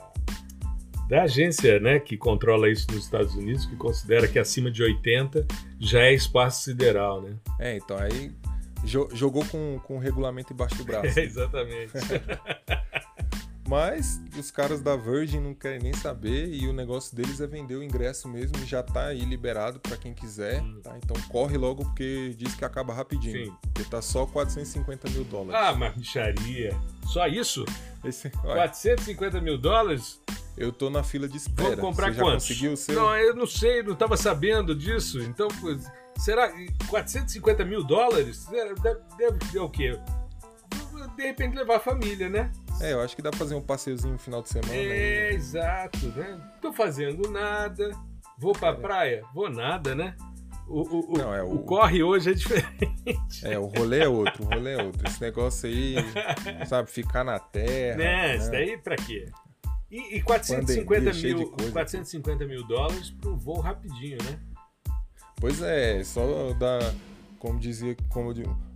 [1.10, 5.46] da agência né, que controla isso nos Estados Unidos, que considera que acima de 80
[5.78, 7.36] já é espaço sideral, né?
[7.60, 8.32] É, então aí
[8.86, 11.20] jogou com, com o regulamento embaixo do braço.
[11.20, 11.94] É, exatamente.
[13.72, 17.76] Mas os caras da Virgin não querem nem saber e o negócio deles é vender
[17.76, 20.82] o ingresso mesmo e já tá aí liberado para quem quiser, hum.
[20.84, 20.94] tá?
[20.98, 23.46] Então corre logo porque diz que acaba rapidinho.
[23.46, 23.56] Sim.
[23.62, 25.56] Porque tá só 450 mil dólares.
[25.56, 26.78] Ah, mas bicharia.
[27.06, 27.64] Só isso?
[28.04, 30.20] Esse, 450 mil dólares?
[30.58, 31.70] Eu tô na fila de espera.
[31.70, 32.48] Vou comprar Você quantos?
[32.48, 32.94] conseguiu o seu?
[32.94, 35.22] Não, eu não sei, não tava sabendo disso.
[35.22, 35.48] Então,
[36.18, 36.52] será
[36.88, 38.46] 450 mil dólares?
[38.46, 40.00] Deve, ter o quê?
[41.16, 42.52] De repente levar a família, né?
[42.80, 44.74] É, eu acho que dá pra fazer um passeiozinho no final de semana.
[44.74, 45.36] É, aí.
[45.36, 46.40] exato, né?
[46.62, 47.92] Tô fazendo nada.
[48.38, 48.74] Vou pra é.
[48.74, 49.24] praia?
[49.34, 50.16] Vou nada, né?
[50.68, 51.56] O, o, Não, é o...
[51.56, 53.46] o, corre hoje é diferente.
[53.46, 55.06] É, o rolê é outro, o rolê é outro.
[55.06, 55.96] Esse negócio aí,
[56.66, 57.98] sabe, ficar na terra.
[57.98, 58.36] Né, né?
[58.38, 59.30] isso daí pra quê?
[59.92, 64.40] E, e 450, mil, coisa, 450 mil dólares pro voo rapidinho, né?
[65.42, 66.94] Pois é, só dá,
[67.40, 68.32] como dizia, como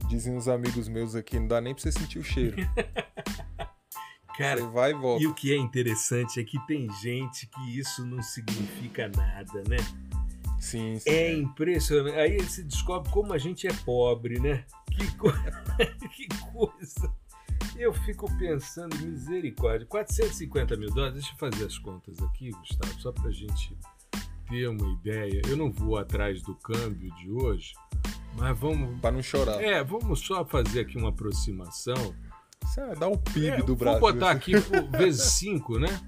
[0.09, 2.57] diziam os amigos meus aqui, não dá nem pra você sentir o cheiro.
[4.35, 5.23] Cara, você vai e volta.
[5.23, 9.77] E o que é interessante é que tem gente que isso não significa nada, né?
[10.59, 11.07] Sim, sim.
[11.07, 11.37] É, é.
[11.37, 12.17] impressionante.
[12.17, 14.65] Aí você descobre como a gente é pobre, né?
[14.91, 15.31] Que, co...
[16.17, 17.13] que coisa.
[17.77, 23.11] Eu fico pensando, misericórdia, 450 mil dólares, deixa eu fazer as contas aqui, Gustavo, só
[23.11, 23.77] pra gente
[24.47, 25.41] ter uma ideia.
[25.47, 27.73] Eu não vou atrás do câmbio de hoje,
[28.37, 28.99] mas vamos.
[28.99, 29.61] Para não chorar.
[29.61, 32.15] É, vamos só fazer aqui uma aproximação.
[32.63, 33.99] Isso dá o PIB é, do Brasil.
[33.99, 34.53] Vou botar aqui
[34.97, 36.01] vezes 5, né?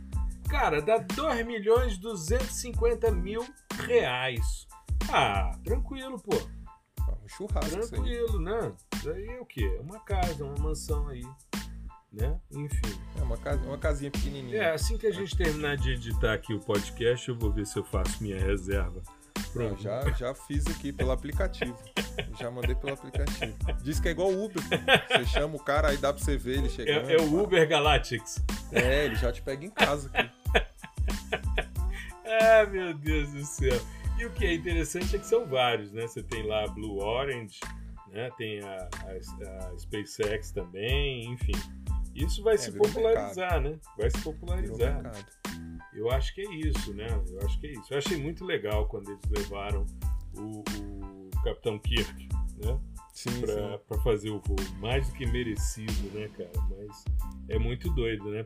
[0.49, 3.45] Cara, dá 2 milhões 250 mil
[3.85, 4.67] reais.
[5.11, 6.35] Ah, tranquilo, pô.
[7.23, 7.89] Um churrasco.
[7.89, 8.73] Tranquilo, né?
[8.95, 9.77] Isso aí é o quê?
[9.77, 11.23] É uma casa, uma mansão aí
[12.11, 12.39] né?
[12.51, 12.99] Enfim.
[13.19, 14.61] É uma, casa, uma casinha pequenininha.
[14.61, 17.77] É, assim que a gente terminar de editar aqui o podcast, eu vou ver se
[17.77, 19.01] eu faço minha reserva.
[19.53, 19.81] Pronto.
[19.81, 21.77] já, já fiz aqui pelo aplicativo.
[22.39, 23.55] já mandei pelo aplicativo.
[23.83, 24.61] Diz que é igual Uber.
[25.09, 27.09] Você chama o cara, aí dá pra você ver ele chegando.
[27.09, 28.43] É, é o Uber Galactics.
[28.71, 30.31] É, ele já te pega em casa aqui.
[32.25, 33.79] ah, meu Deus do céu.
[34.19, 36.07] E o que é interessante é que são vários, né?
[36.07, 37.59] Você tem lá a Blue Orange,
[38.11, 38.31] né?
[38.37, 41.53] tem a, a, a SpaceX também, enfim.
[42.17, 43.79] Isso vai é, se popularizar, né?
[43.95, 45.11] Vai se popularizar.
[45.93, 47.07] Eu acho que é isso, né?
[47.29, 47.93] Eu acho que é isso.
[47.93, 49.85] Eu achei muito legal quando eles levaram
[50.35, 52.27] o, o Capitão Kirk,
[52.63, 52.79] né?
[53.13, 54.57] Sim, pra, pra, fazer o voo.
[54.79, 56.51] Mais do que merecido, né, cara?
[56.69, 57.05] Mas
[57.49, 58.45] é muito doido, né?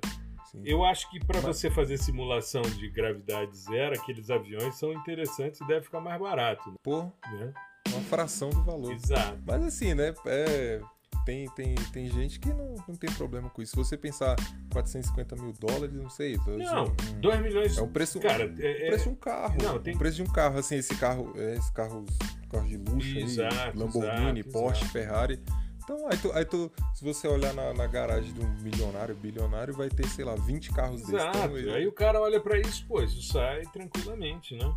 [0.51, 0.61] Sim.
[0.65, 1.57] Eu acho que para Mas...
[1.57, 6.69] você fazer simulação de gravidade zero, aqueles aviões são interessantes e deve ficar mais barato.
[6.69, 6.76] Né?
[6.84, 7.53] Pô, né?
[7.88, 8.91] uma fração do valor.
[8.91, 9.41] Exato.
[9.45, 10.13] Mas assim, né?
[10.26, 10.82] É
[11.26, 13.72] tem, tem, tem gente que não, não tem problema com isso.
[13.72, 14.36] Se você pensar
[14.72, 16.38] 450 mil dólares, não sei.
[16.45, 17.78] Não, um, 2 milhões.
[17.78, 19.57] É o preço, cara, é, preço de um carro.
[19.61, 19.95] Não, tem...
[19.95, 22.05] O preço de um carro, assim, esse carro, é, esse carro,
[22.49, 24.91] carro de luxo exato, aí, Lamborghini, exato, Porsche, exato.
[24.91, 25.39] Ferrari.
[25.84, 29.74] Então, aí tu, aí tu, se você olhar na, na, garagem de um milionário, bilionário,
[29.74, 31.13] vai ter, sei lá, 20 carros desses.
[31.13, 31.57] Exato.
[31.57, 34.74] Então, aí o cara olha para isso, pô, isso sai tranquilamente, né?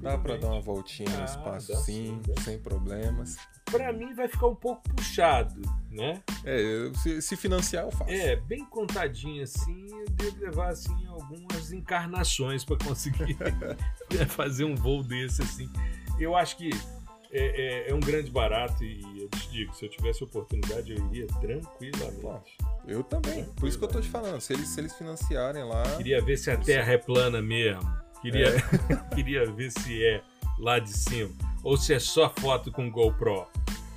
[0.00, 3.36] Dá para dar uma voltinha ah, no espaço sim, sim sem problemas.
[3.64, 5.60] Para mim vai ficar um pouco puxado,
[5.90, 6.22] né?
[6.44, 8.10] É, se, se, financiar eu faço.
[8.10, 13.36] É, bem contadinho assim, eu devo levar assim algumas encarnações para conseguir
[14.28, 15.70] fazer um voo desse assim.
[16.18, 16.70] Eu acho que
[17.32, 21.06] é, é, é, um grande barato e eu te digo, se eu tivesse oportunidade eu
[21.06, 22.58] iria tranquilamente.
[22.86, 25.82] eu também, por isso que eu tô te falando, se eles, se eles financiarem lá...
[25.96, 28.01] Queria ver se a Terra é plana mesmo.
[28.22, 28.60] Queria, é.
[29.14, 30.22] queria ver se é
[30.58, 31.30] lá de cima.
[31.62, 33.46] Ou se é só foto com GoPro,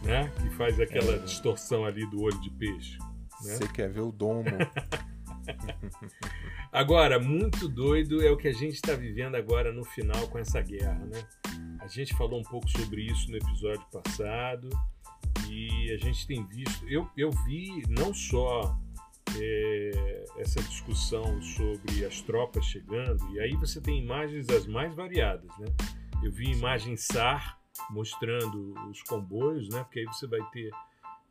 [0.04, 0.32] né?
[0.42, 1.20] Que faz aquela é.
[1.20, 2.98] distorção ali do olho de peixe.
[3.44, 3.56] Né?
[3.56, 4.46] Você quer ver o domo.
[6.72, 10.60] agora, muito doido é o que a gente está vivendo agora no final com essa
[10.60, 11.24] guerra, né?
[11.80, 14.70] A gente falou um pouco sobre isso no episódio passado
[15.48, 16.84] e a gente tem visto.
[16.88, 18.76] Eu, eu vi não só
[19.40, 25.50] é, essa discussão sobre as tropas chegando, e aí você tem imagens das mais variadas,
[25.58, 25.68] né?
[26.24, 27.60] Eu vi imagem SAR
[27.90, 29.84] mostrando os comboios, né?
[29.84, 30.72] Porque aí você vai ter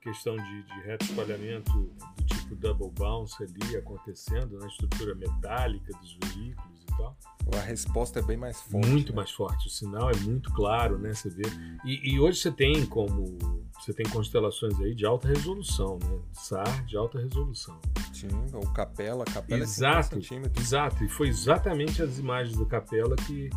[0.00, 1.72] questão de, de reto espalhamento
[2.16, 7.16] do tipo double bounce ali acontecendo na estrutura metálica dos veículos e tal.
[7.52, 8.88] A resposta é bem mais forte.
[8.88, 9.16] Muito né?
[9.16, 9.66] mais forte.
[9.66, 11.12] O sinal é muito claro, né?
[11.12, 11.42] Você vê.
[11.84, 13.38] E, e, hoje você tem como.
[13.78, 16.18] Você tem constelações aí de alta resolução, né?
[16.32, 17.78] SAR de alta resolução.
[18.12, 23.16] Sim, o Capela, Capela é exato, é Exato, e foi exatamente as imagens do Capela
[23.16, 23.50] que,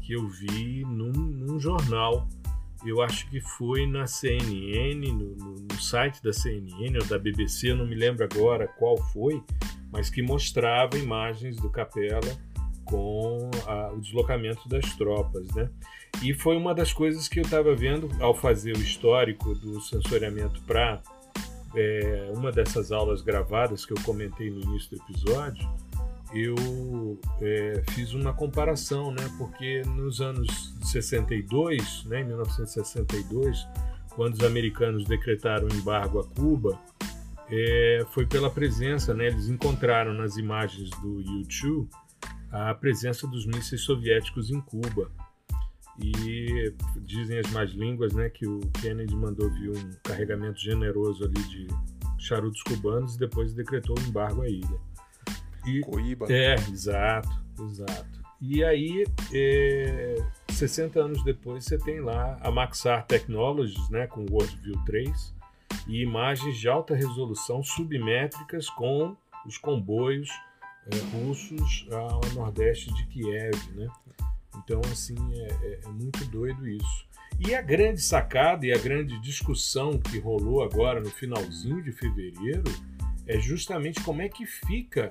[0.00, 2.26] que eu vi num, num jornal.
[2.86, 7.70] Eu acho que foi na CNN, no, no, no site da CNN ou da BBC,
[7.70, 9.42] eu não me lembro agora qual foi,
[9.90, 12.20] mas que mostrava imagens do Capela
[12.84, 15.70] com a, o deslocamento das tropas, né?
[16.22, 20.60] E foi uma das coisas que eu estava vendo ao fazer o histórico do sensoriamento
[20.62, 21.02] para
[21.74, 25.68] é, uma dessas aulas gravadas que eu comentei no início do episódio.
[26.32, 29.28] Eu é, fiz uma comparação, né?
[29.38, 33.66] Porque nos anos 62, né, em 1962,
[34.14, 36.78] quando os americanos decretaram o embargo a Cuba,
[37.50, 39.26] é, foi pela presença, né?
[39.26, 41.88] Eles encontraram nas imagens do YouTube
[42.54, 45.10] a presença dos mísseis soviéticos em Cuba.
[45.98, 51.42] E dizem as más línguas né, que o Kennedy mandou vir um carregamento generoso ali
[51.48, 51.66] de
[52.18, 54.80] charutos cubanos e depois decretou o embargo à ilha.
[55.66, 56.26] E, Coíba.
[56.32, 57.28] É, exato,
[57.60, 58.24] exato.
[58.40, 60.16] E aí, é,
[60.48, 65.34] 60 anos depois, você tem lá a Maxar Technologies, né, com o Worldview 3,
[65.88, 70.30] e imagens de alta resolução submétricas com os comboios
[70.90, 73.88] é, russos ao nordeste de Kiev, né?
[74.56, 77.06] Então, assim, é, é, é, muito doido isso.
[77.38, 82.62] E a grande sacada e a grande discussão que rolou agora no finalzinho de fevereiro
[83.26, 85.10] é justamente como é que fica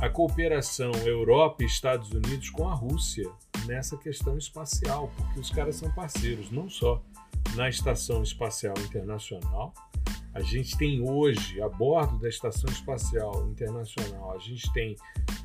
[0.00, 3.30] a cooperação Europa e Estados Unidos com a Rússia
[3.66, 7.02] nessa questão espacial, porque os caras são parceiros, não só
[7.54, 9.74] na Estação Espacial Internacional,
[10.40, 14.96] a gente tem hoje, a bordo da Estação Espacial Internacional, a gente tem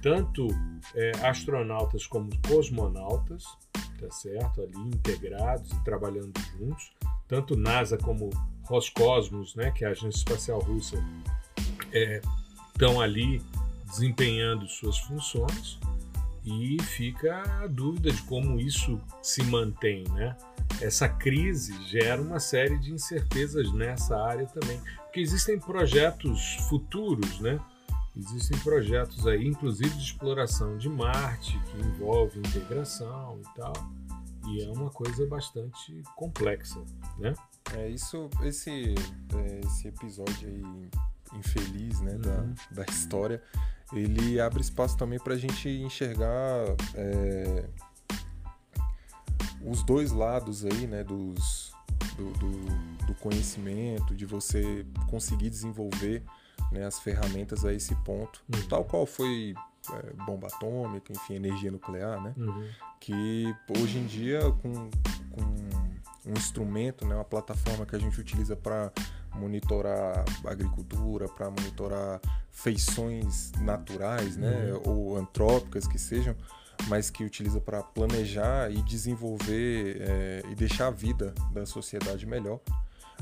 [0.02, 0.48] tanto
[0.96, 3.44] é, astronautas como cosmonautas,
[4.00, 4.62] tá certo?
[4.62, 6.94] Ali integrados e trabalhando juntos,
[7.28, 8.30] tanto NASA como
[8.64, 10.96] Roscosmos, né, que é a agência espacial russa,
[12.74, 13.42] estão é, ali
[13.86, 15.78] desempenhando suas funções
[16.46, 20.36] e fica a dúvida de como isso se mantém, né?
[20.82, 27.60] essa crise gera uma série de incertezas nessa área também, porque existem projetos futuros, né?
[28.16, 33.74] Existem projetos aí, inclusive de exploração de Marte, que envolve integração e tal,
[34.48, 36.82] e é uma coisa bastante complexa,
[37.18, 37.34] né?
[37.74, 38.96] É isso, esse,
[39.36, 40.90] é, esse episódio aí
[41.38, 42.22] infeliz, né, uhum.
[42.22, 43.42] da, da história,
[43.94, 46.66] ele abre espaço também para a gente enxergar
[46.96, 47.66] é,
[49.62, 51.72] os dois lados aí, né, dos,
[52.16, 56.24] do, do, do conhecimento, de você conseguir desenvolver
[56.72, 58.68] né, as ferramentas a esse ponto, uhum.
[58.68, 59.54] tal qual foi
[59.94, 62.34] é, bomba atômica, enfim, energia nuclear, né?
[62.38, 62.68] Uhum.
[63.00, 64.90] Que hoje em dia, com,
[65.32, 65.42] com
[66.26, 68.92] um instrumento, né, uma plataforma que a gente utiliza para
[69.36, 72.20] monitorar agricultura, para monitorar
[72.52, 74.82] feições naturais, né, uhum.
[74.86, 76.36] ou antrópicas que sejam,
[76.88, 82.60] mas que utiliza para planejar e desenvolver é, e deixar a vida da sociedade melhor.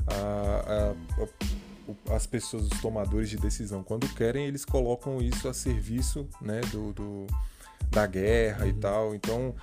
[0.06, 5.54] A, a, a, as pessoas, os tomadores de decisão, quando querem, eles colocam isso a
[5.54, 7.26] serviço né, do, do
[7.90, 8.70] da guerra uhum.
[8.70, 9.14] e tal.
[9.14, 9.54] Então,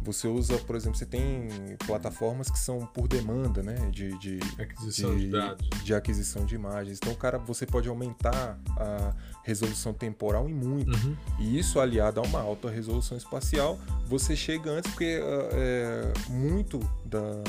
[0.00, 1.48] você usa, por exemplo, você tem
[1.86, 3.74] plataformas que são por demanda, né?
[3.90, 5.68] De, de aquisição de, de dados.
[5.84, 6.98] De aquisição de imagens.
[7.02, 10.96] Então, cara, você pode aumentar a resolução temporal em muito.
[10.96, 11.16] Uhum.
[11.38, 15.20] E isso aliado a uma alta resolução espacial, você chega antes, porque
[15.52, 17.42] é, muito da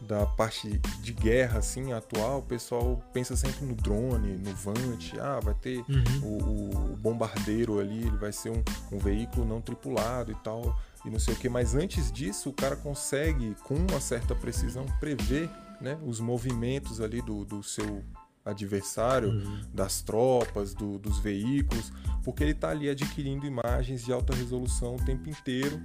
[0.00, 5.40] da parte de guerra assim atual, o pessoal pensa sempre no drone, no Vant, ah,
[5.42, 6.22] vai ter uhum.
[6.22, 11.10] o, o, bombardeiro ali, ele vai ser um, um, veículo não tripulado e tal, e
[11.10, 11.48] não sei o que.
[11.48, 17.22] Mas antes disso, o cara consegue, com uma certa precisão, prever né, os movimentos ali
[17.22, 18.04] do, do seu
[18.44, 19.60] adversário, uhum.
[19.72, 21.92] das tropas, do, dos veículos,
[22.24, 25.80] porque ele está ali adquirindo imagens de alta resolução o tempo inteiro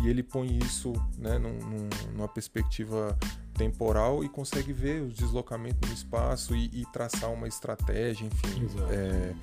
[0.00, 3.16] e ele põe isso né, num, num, numa perspectiva
[3.54, 8.68] temporal e consegue ver os deslocamentos no espaço e, e traçar uma estratégia, enfim.
[8.90, 9.34] É,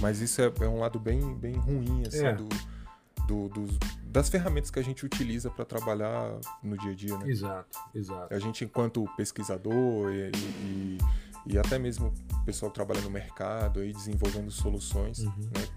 [0.00, 2.34] mas isso é, é, um lado bem, bem ruim assim, é.
[2.34, 2.48] do,
[3.26, 7.18] do, dos, das ferramentas que a gente utiliza para trabalhar no dia a dia.
[7.18, 7.30] Né?
[7.30, 8.34] Exato, exato.
[8.34, 10.30] A gente, enquanto pesquisador e,
[10.64, 10.98] e,
[11.46, 15.50] e até mesmo o pessoal que trabalha no mercado aí desenvolvendo soluções, uhum.
[15.54, 15.68] né?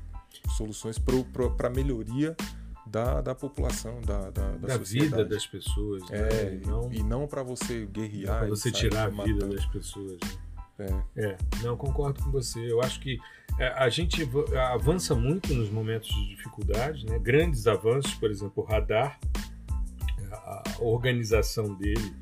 [0.56, 2.36] soluções para melhoria
[2.86, 6.08] da, da população, da, da, da, da vida das pessoas.
[6.10, 6.18] Né?
[6.18, 6.62] É, né?
[6.62, 8.40] e não, e não para você guerrear.
[8.40, 10.18] Para você tirar a vida das pessoas.
[10.78, 11.04] Né?
[11.16, 11.26] É.
[11.26, 12.60] é, não, concordo com você.
[12.60, 13.18] Eu acho que
[13.76, 14.28] a gente
[14.72, 17.18] avança muito nos momentos de dificuldade, né?
[17.20, 19.20] grandes avanços, por exemplo, o radar,
[20.32, 22.14] a organização dele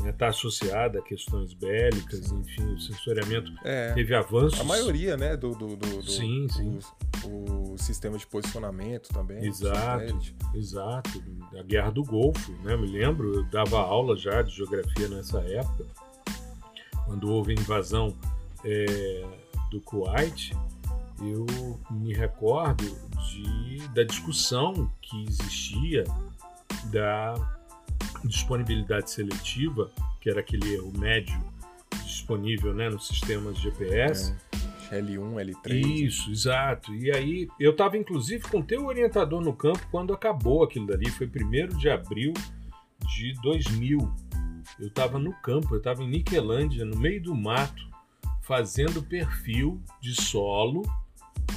[0.00, 4.60] está né, tá associada a questões bélicas, enfim, o sensoriamento é, teve avanços.
[4.60, 6.78] A maioria, né, do, do, do, do sim, sim.
[7.24, 9.44] O, o, sistema de posicionamento também.
[9.44, 11.22] Exato, exato.
[11.58, 15.86] A Guerra do Golfo, né, me lembro, eu dava aula já de geografia nessa época,
[17.04, 18.16] quando houve a invasão
[18.64, 19.24] é,
[19.70, 20.52] do Kuwait,
[21.20, 21.46] eu
[21.90, 22.84] me recordo
[23.28, 26.04] de, da discussão que existia
[26.90, 27.34] da
[28.24, 29.90] disponibilidade seletiva,
[30.20, 31.38] que era aquele erro médio
[32.04, 34.34] disponível né, nos sistemas GPS.
[34.90, 36.06] É, L1, L3.
[36.06, 36.32] Isso, né?
[36.32, 36.94] exato.
[36.94, 41.10] E aí eu estava inclusive com o teu orientador no campo quando acabou aquilo dali,
[41.10, 42.34] foi 1 de abril
[43.06, 43.98] de 2000.
[44.78, 47.88] Eu estava no campo, eu estava em Niquelândia, no meio do mato,
[48.42, 50.82] fazendo perfil de solo,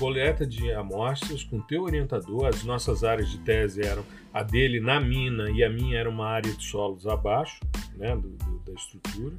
[0.03, 2.47] coleta de amostras com teu orientador.
[2.47, 6.27] As nossas áreas de tese eram a dele na mina e a minha era uma
[6.27, 7.61] área de solos abaixo
[7.95, 9.37] né, do, do, da estrutura.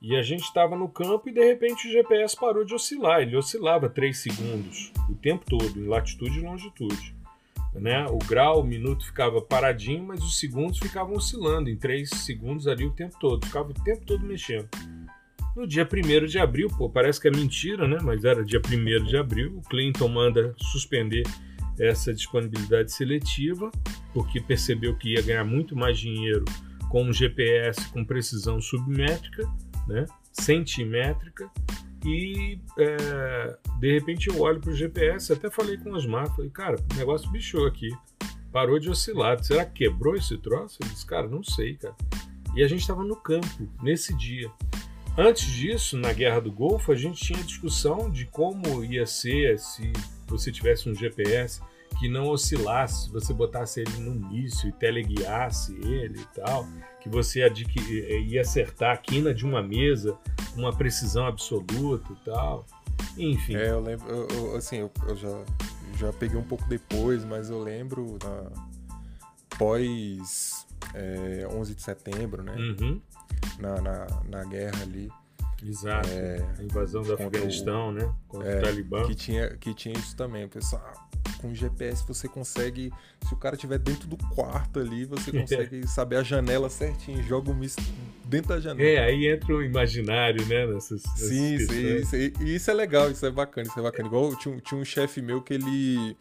[0.00, 3.22] E a gente estava no campo e de repente o GPS parou de oscilar.
[3.22, 7.16] Ele oscilava 3 segundos o tempo todo, em latitude e longitude.
[7.74, 8.06] Né?
[8.06, 12.86] O grau, o minuto ficava paradinho, mas os segundos ficavam oscilando em 3 segundos ali
[12.86, 13.44] o tempo todo.
[13.44, 14.68] Ficava o tempo todo mexendo.
[15.56, 17.96] No dia 1 de abril, pô, parece que é mentira, né?
[18.02, 21.22] Mas era dia 1 de abril, o Clinton manda suspender
[21.78, 23.70] essa disponibilidade seletiva,
[24.12, 26.44] porque percebeu que ia ganhar muito mais dinheiro
[26.90, 29.50] com um GPS com precisão submétrica,
[29.88, 31.50] né, centimétrica,
[32.04, 36.50] e é, de repente eu olho para o GPS, até falei com o Osmar, falei,
[36.50, 37.90] cara, o negócio bichou aqui,
[38.52, 40.78] parou de oscilar, será que quebrou esse troço?
[40.80, 41.96] Ele disse, cara, não sei, cara.
[42.54, 44.50] E a gente estava no campo nesse dia.
[45.18, 49.90] Antes disso, na Guerra do Golfo, a gente tinha discussão de como ia ser se
[50.26, 51.60] você tivesse um GPS
[51.98, 56.66] que não oscilasse, você botasse ele no início e teleguiasse ele e tal,
[57.00, 60.18] que você eh, ia acertar a quina de uma mesa
[60.52, 62.66] com uma precisão absoluta e tal.
[63.16, 63.56] Enfim.
[63.56, 65.44] É, eu lembro, eu, eu, assim, eu, eu, já,
[65.98, 68.50] já peguei um pouco depois, mas eu lembro na,
[69.56, 72.54] pós é, 11 de setembro, né?
[72.54, 73.00] Uhum.
[73.58, 75.10] Na, na, na guerra ali.
[75.64, 76.08] Exato.
[76.10, 78.14] É, a invasão do Afeganistão, o, né?
[78.28, 79.06] Contra é, o Talibã.
[79.06, 80.44] Que tinha, que tinha isso também.
[80.44, 80.92] O pessoal,
[81.40, 82.92] com GPS você consegue.
[83.26, 87.50] Se o cara estiver dentro do quarto ali, você consegue saber a janela certinho, joga
[87.50, 87.82] o misto
[88.24, 88.88] dentro da janela.
[88.88, 90.66] É, aí entra o imaginário, né?
[90.66, 91.96] Nessas, nessas sim, sim.
[91.96, 94.08] Isso, isso é legal, isso é bacana, isso é bacana.
[94.08, 96.16] Igual tinha, tinha um chefe meu que ele.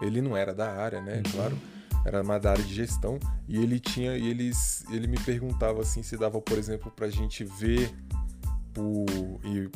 [0.00, 1.16] Ele não era da área, né?
[1.16, 1.32] Uhum.
[1.32, 1.58] Claro
[2.04, 6.02] era uma da área de gestão e ele tinha e eles ele me perguntava assim
[6.02, 7.90] se dava por exemplo para a gente ver
[8.72, 9.06] por,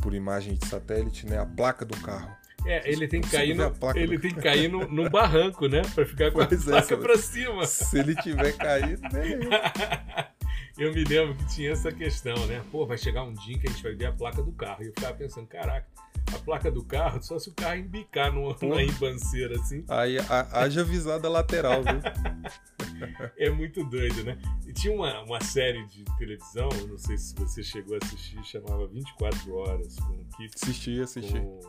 [0.01, 2.35] por imagem de satélite né a placa do carro
[2.67, 5.83] é, ele tem que cair no, ele tem que cair no, no barranco, né?
[5.95, 7.67] Pra ficar com pois a é, placa pra cima.
[7.67, 9.51] Se ele tiver caído, beleza.
[10.79, 12.63] eu me lembro que tinha essa questão, né?
[12.73, 14.83] Pô, vai chegar um dia que a gente vai ver a placa do carro.
[14.83, 15.87] E eu ficava pensando, caraca,
[16.33, 19.85] a placa do carro, só se o carro embicar numa, numa ribanceira assim.
[19.89, 22.01] Aí a, haja visada lateral, viu?
[23.37, 24.39] é muito doido, né?
[24.67, 28.87] E tinha uma, uma série de televisão, não sei se você chegou a assistir, chamava
[28.87, 31.41] 24 Horas, com o Keith, Assisti, assisti.
[31.41, 31.61] com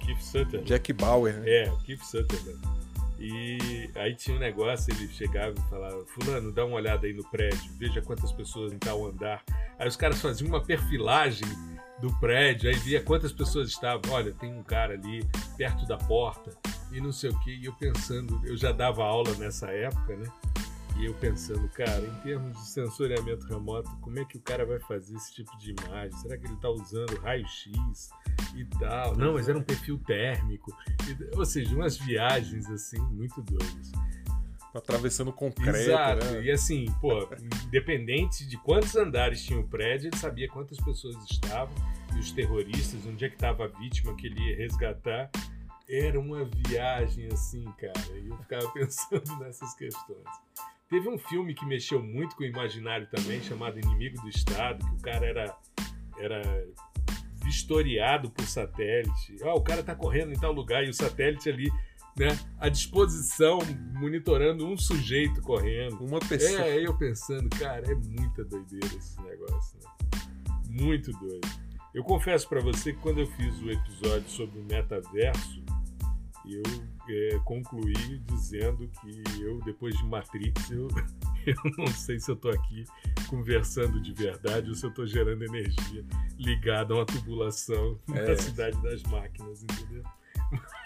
[0.00, 0.64] Keith Sutherland.
[0.64, 1.50] Jack Bauer, né?
[1.50, 2.60] É, Keith Sutherland.
[3.18, 7.22] E aí tinha um negócio, ele chegava e falava, fulano, dá uma olhada aí no
[7.30, 9.44] prédio, veja quantas pessoas em tal andar.
[9.78, 11.46] Aí os caras faziam uma perfilagem
[12.00, 14.12] do prédio, aí via quantas pessoas estavam.
[14.12, 15.24] Olha, tem um cara ali
[15.56, 16.56] perto da porta
[16.90, 17.54] e não sei o que.
[17.54, 20.26] E eu pensando, eu já dava aula nessa época, né?
[20.98, 24.78] E eu pensando, cara, em termos de sensoriamento remoto, como é que o cara vai
[24.80, 26.12] fazer esse tipo de imagem?
[26.18, 28.10] Será que ele está usando raio-x
[28.54, 29.16] e tal?
[29.16, 30.70] Não, mas era um perfil térmico.
[31.36, 33.92] Ou seja, umas viagens assim muito doidas.
[34.74, 36.24] Atravessando concreto, Exato.
[36.26, 36.42] né?
[36.44, 37.28] E assim, pô,
[37.66, 41.74] independente de quantos andares tinha o prédio, ele sabia quantas pessoas estavam
[42.14, 45.30] e os terroristas, onde é que estava a vítima que ele ia resgatar.
[45.88, 48.16] Era uma viagem assim, cara.
[48.16, 50.24] E eu ficava pensando nessas questões.
[50.88, 54.94] Teve um filme que mexeu muito com o imaginário também, chamado Inimigo do Estado, que
[54.94, 55.56] o cara era,
[56.18, 56.66] era
[57.44, 59.36] vistoriado por satélite.
[59.42, 61.70] Ah, o cara tá correndo em tal lugar e o satélite ali,
[62.20, 63.58] né, à disposição,
[63.94, 66.04] monitorando um sujeito correndo.
[66.04, 66.60] Uma pessoa.
[66.60, 70.20] É, eu pensando, cara, é muita doideira esse negócio, né?
[70.68, 71.48] Muito doido.
[71.94, 75.64] Eu confesso para você que quando eu fiz o episódio sobre o metaverso,
[76.46, 76.62] eu
[77.08, 80.88] é, concluí dizendo que eu, depois de Matrix, eu,
[81.46, 82.84] eu não sei se eu tô aqui
[83.28, 86.04] conversando de verdade ou se eu tô gerando energia
[86.38, 88.28] ligada a uma tubulação É.
[88.28, 90.02] na cidade das máquinas, entendeu?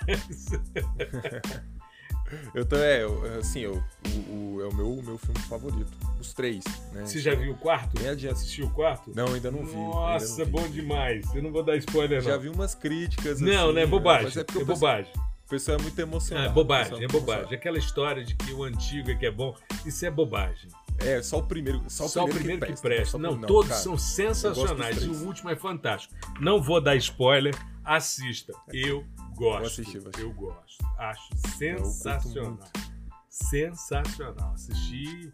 [0.07, 0.51] Mas,
[2.55, 3.05] Eu tô, é,
[3.39, 3.83] assim, eu,
[4.29, 5.93] o, o- é o meu, o meu filme favorito.
[6.19, 7.05] Os três, né?
[7.07, 8.01] você já viu o quarto?
[8.01, 8.35] Nem adianta.
[8.37, 9.13] Assistiu o quarto?
[9.15, 9.77] Não, ainda não vi.
[9.77, 10.51] Nossa, não vi.
[10.51, 11.33] bom demais.
[11.35, 12.29] Eu não vou dar spoiler, não.
[12.31, 13.41] Já vi umas críticas.
[13.41, 14.41] Não, assim, não é Mas bobagem.
[14.41, 15.13] é porque É, o pessoal, bobagem.
[15.45, 16.51] o pessoal é muito É emocionado.
[16.51, 17.55] o bobagem, pessoal é bobagem.
[17.55, 19.55] Aquela história de que o antigo é que é bom,
[19.85, 20.71] isso é bobagem.
[20.99, 22.89] É, só o primeiro, só Só, o primeiro, que presta.
[22.89, 23.17] presta.
[23.17, 25.03] O Não, primeiro- todos cara, são sensacionais.
[25.03, 26.15] E o último é fantástico.
[26.41, 27.55] Não vou dar spoiler,
[27.85, 28.53] assista.
[28.73, 29.05] Eu
[29.35, 29.59] gosto.
[29.59, 30.23] Vou assistir, vou assistir.
[30.27, 30.85] Eu gosto.
[30.99, 32.59] Acho sensacional.
[33.29, 34.53] Sensacional.
[34.55, 35.33] Assisti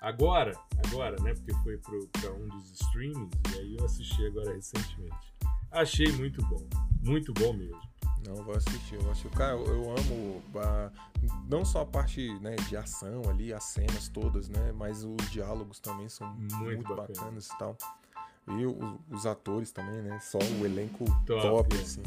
[0.00, 0.52] agora,
[0.86, 1.34] agora, né?
[1.34, 1.76] Porque foi
[2.12, 5.14] para um dos streamings e aí eu assisti agora recentemente.
[5.70, 6.66] Achei muito bom.
[7.02, 7.80] Muito bom mesmo.
[8.26, 9.30] Não, vou assistir, eu vou assistir.
[9.30, 10.90] Cara, eu, eu amo a-
[11.48, 14.72] não só a parte né, de ação ali, as cenas todas, né?
[14.72, 17.08] Mas os diálogos também são Muito muito, bacana.
[17.18, 17.76] bacanas e tal.
[18.48, 20.18] E o- os atores também, né?
[20.20, 21.80] Só o elenco Top, top, é.
[21.80, 22.02] assim.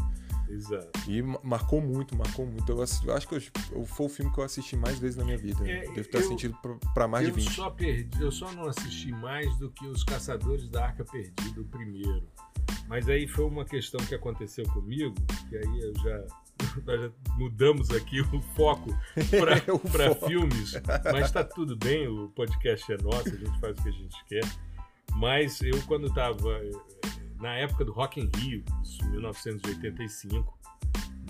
[0.47, 0.89] Exato.
[1.09, 2.71] E ma- marcou muito, marcou muito.
[2.71, 5.15] Eu, assisti- eu acho que eu, eu- foi o filme que eu assisti mais vezes
[5.15, 5.67] na minha vida.
[5.67, 6.55] É, Devo ter assistido
[6.93, 7.53] pra mais eu de 20.
[7.55, 11.65] só perdi, eu só não assisti mais do que os Caçadores da Arca Perdida, o
[11.65, 12.27] primeiro.
[12.87, 15.15] Mas aí foi uma questão que aconteceu comigo,
[15.49, 16.25] que aí eu já,
[16.85, 18.91] nós já mudamos aqui o foco
[19.31, 20.73] para filmes.
[21.11, 24.25] Mas tá tudo bem, o podcast é nosso, a gente faz o que a gente
[24.25, 24.43] quer.
[25.15, 26.37] Mas eu quando estava
[27.39, 30.59] na época do Rock in Rio, isso, 1985,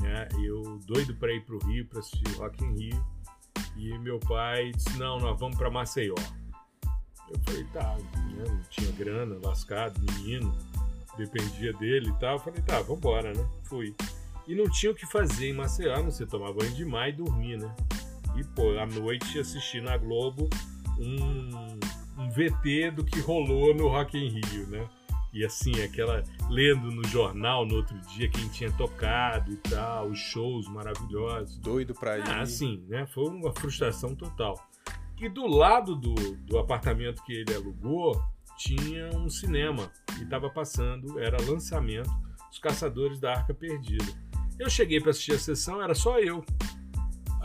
[0.02, 3.06] né, eu doido para ir pro Rio para assistir o Rock in Rio.
[3.76, 6.16] E meu pai disse: Não, nós vamos para Maceió.
[7.30, 10.58] Eu falei: Tá, né, não tinha grana, lascado, menino,
[11.18, 12.34] dependia dele e tal.
[12.34, 13.50] Eu falei: Tá, vambora, né?
[13.66, 13.96] Fui.
[14.48, 17.58] E não tinha o que fazer em Maceió, sei tomar banho de mar e dormir,
[17.58, 17.76] né?
[18.36, 20.50] E, pô, à noite assistir na Globo
[21.00, 21.80] um,
[22.26, 24.88] um VT do que rolou no Rock in Rio, né?
[25.34, 26.24] E assim, aquela.
[26.50, 31.58] lendo no jornal no outro dia quem tinha tocado e tal, os shows maravilhosos.
[31.58, 32.24] Doido pra ir.
[32.30, 33.06] Ah, assim, né?
[33.08, 34.56] Foi uma frustração total.
[35.20, 38.22] E do lado do, do apartamento que ele alugou,
[38.58, 39.92] tinha um cinema.
[40.18, 42.10] E estava passando, era lançamento,
[42.50, 44.06] Os Caçadores da Arca Perdida.
[44.58, 46.46] Eu cheguei para assistir a sessão, era só eu.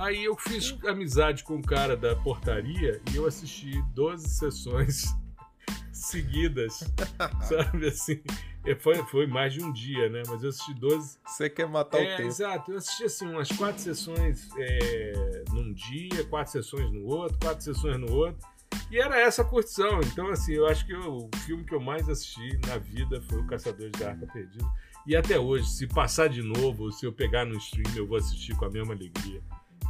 [0.00, 5.04] Aí eu fiz amizade com o cara da portaria e eu assisti 12 sessões
[5.92, 6.82] seguidas,
[7.46, 8.22] sabe assim?
[8.64, 10.22] E Foi, foi mais de um dia, né?
[10.26, 12.28] Mas eu assisti 12 Você quer matar é, o tempo.
[12.28, 12.72] exato.
[12.72, 17.98] Eu assisti assim umas quatro sessões é, num dia, quatro sessões no outro, quatro sessões
[17.98, 18.48] no outro.
[18.90, 20.00] E era essa a curtição.
[20.00, 23.38] Então, assim, eu acho que eu- o filme que eu mais assisti na vida foi
[23.40, 24.64] O Caçadores da Arca Perdida.
[25.06, 28.16] E até hoje, se passar de novo, ou se eu pegar no stream, eu vou
[28.16, 29.42] assistir com a mesma alegria.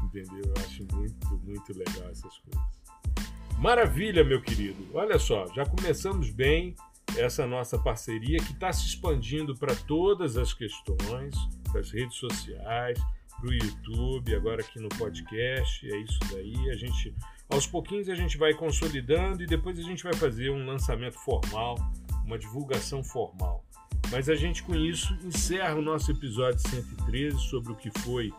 [0.04, 0.42] Entendeu?
[0.44, 2.80] Eu acho muito, muito legal essas coisas.
[3.58, 4.88] Maravilha, meu querido.
[4.94, 6.74] Olha só, já começamos bem
[7.16, 11.34] essa nossa parceria que está se expandindo para todas as questões,
[11.70, 12.98] para as redes sociais,
[13.38, 15.90] para o YouTube, agora aqui no podcast.
[15.90, 16.70] É isso daí.
[16.70, 17.14] A gente,
[17.48, 21.76] aos pouquinhos, a gente vai consolidando e depois a gente vai fazer um lançamento formal,
[22.24, 23.64] uma divulgação formal.
[24.10, 28.32] Mas a gente, com isso, encerra o nosso episódio 113 sobre o que foi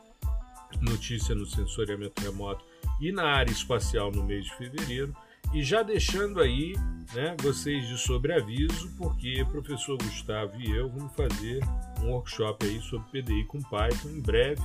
[0.82, 2.64] notícia no sensoriamento remoto
[3.00, 5.16] e na área espacial no mês de fevereiro.
[5.54, 6.76] E já deixando aí
[7.14, 11.60] né, vocês de sobreaviso, porque o professor Gustavo e eu vamos fazer
[12.02, 14.62] um workshop aí sobre PDI com Python em breve.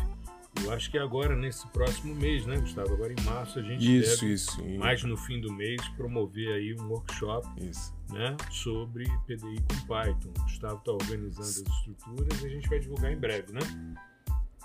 [0.63, 2.95] Eu acho que agora, nesse próximo mês, né, Gustavo?
[2.95, 6.75] Agora em março a gente isso, deve, isso, mais no fim do mês, promover aí
[6.75, 7.95] um workshop isso.
[8.11, 10.29] Né, sobre PDI com Python.
[10.29, 13.61] O Gustavo está organizando as estruturas e a gente vai divulgar em breve, né?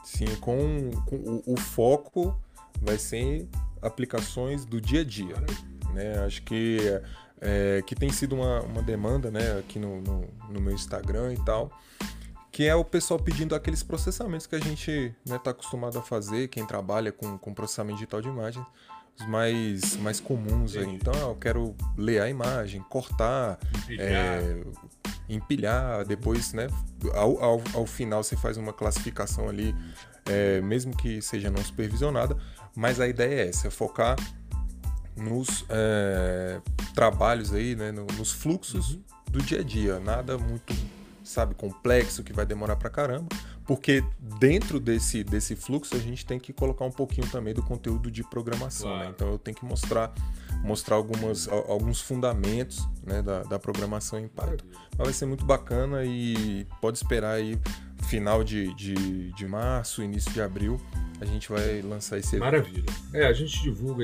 [0.04, 2.36] Sim, com, com o, o, foco
[2.82, 3.48] vai ser
[3.82, 5.36] aplicações do dia a dia.
[5.94, 6.18] Né?
[6.26, 6.80] Acho que,
[7.40, 11.46] é, que tem sido uma, uma demanda né, aqui no, no, no meu Instagram e
[11.46, 11.72] tal
[12.52, 16.02] que é o pessoal pedindo aqueles processamentos que a gente está né, tá acostumado a
[16.02, 18.66] fazer, quem trabalha com, com processamento digital de imagem,
[19.20, 20.88] os mais, mais comuns aí.
[20.96, 24.64] Então, eu quero ler a imagem, cortar, empilhar, é,
[25.30, 26.68] empilhar depois, né?
[27.14, 29.76] Ao, ao, ao, final você faz uma classificação ali,
[30.26, 32.38] é, mesmo que seja não supervisionada,
[32.76, 34.16] mas a ideia é essa, é focar
[35.16, 36.62] nos é,
[36.96, 39.04] trabalhos aí, né, nos fluxos uhum.
[39.30, 40.74] do dia a dia, nada muito
[41.24, 43.28] sabe, complexo que vai demorar pra caramba,
[43.72, 44.04] porque
[44.38, 48.22] dentro desse, desse fluxo a gente tem que colocar um pouquinho também do conteúdo de
[48.22, 48.96] programação, né?
[48.96, 49.08] claro.
[49.08, 49.14] né?
[49.16, 50.14] Então eu tenho que mostrar
[50.62, 54.66] mostrar algumas, alguns fundamentos né, da, da programação em Python.
[54.98, 57.58] Mas vai ser muito bacana e pode esperar aí
[58.10, 60.78] final de, de, de março, início de abril,
[61.22, 62.44] a gente vai lançar esse evento.
[62.44, 62.84] Maravilha.
[63.14, 64.04] É, a gente divulga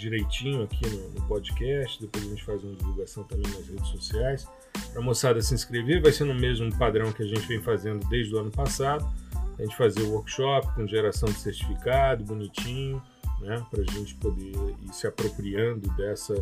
[0.00, 4.48] direitinho aqui no, no podcast, depois a gente faz uma divulgação também nas redes sociais
[4.96, 6.02] a moçada se inscrever.
[6.02, 9.06] Vai ser no mesmo padrão que a gente vem fazendo desde o ano passado.
[9.58, 13.02] A gente fazer o workshop com geração de certificado, bonitinho,
[13.40, 13.64] né?
[13.70, 14.52] para a gente poder
[14.82, 16.34] ir se apropriando dessa,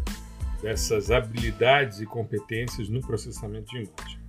[0.60, 4.24] dessas habilidades e competências no processamento de imagem.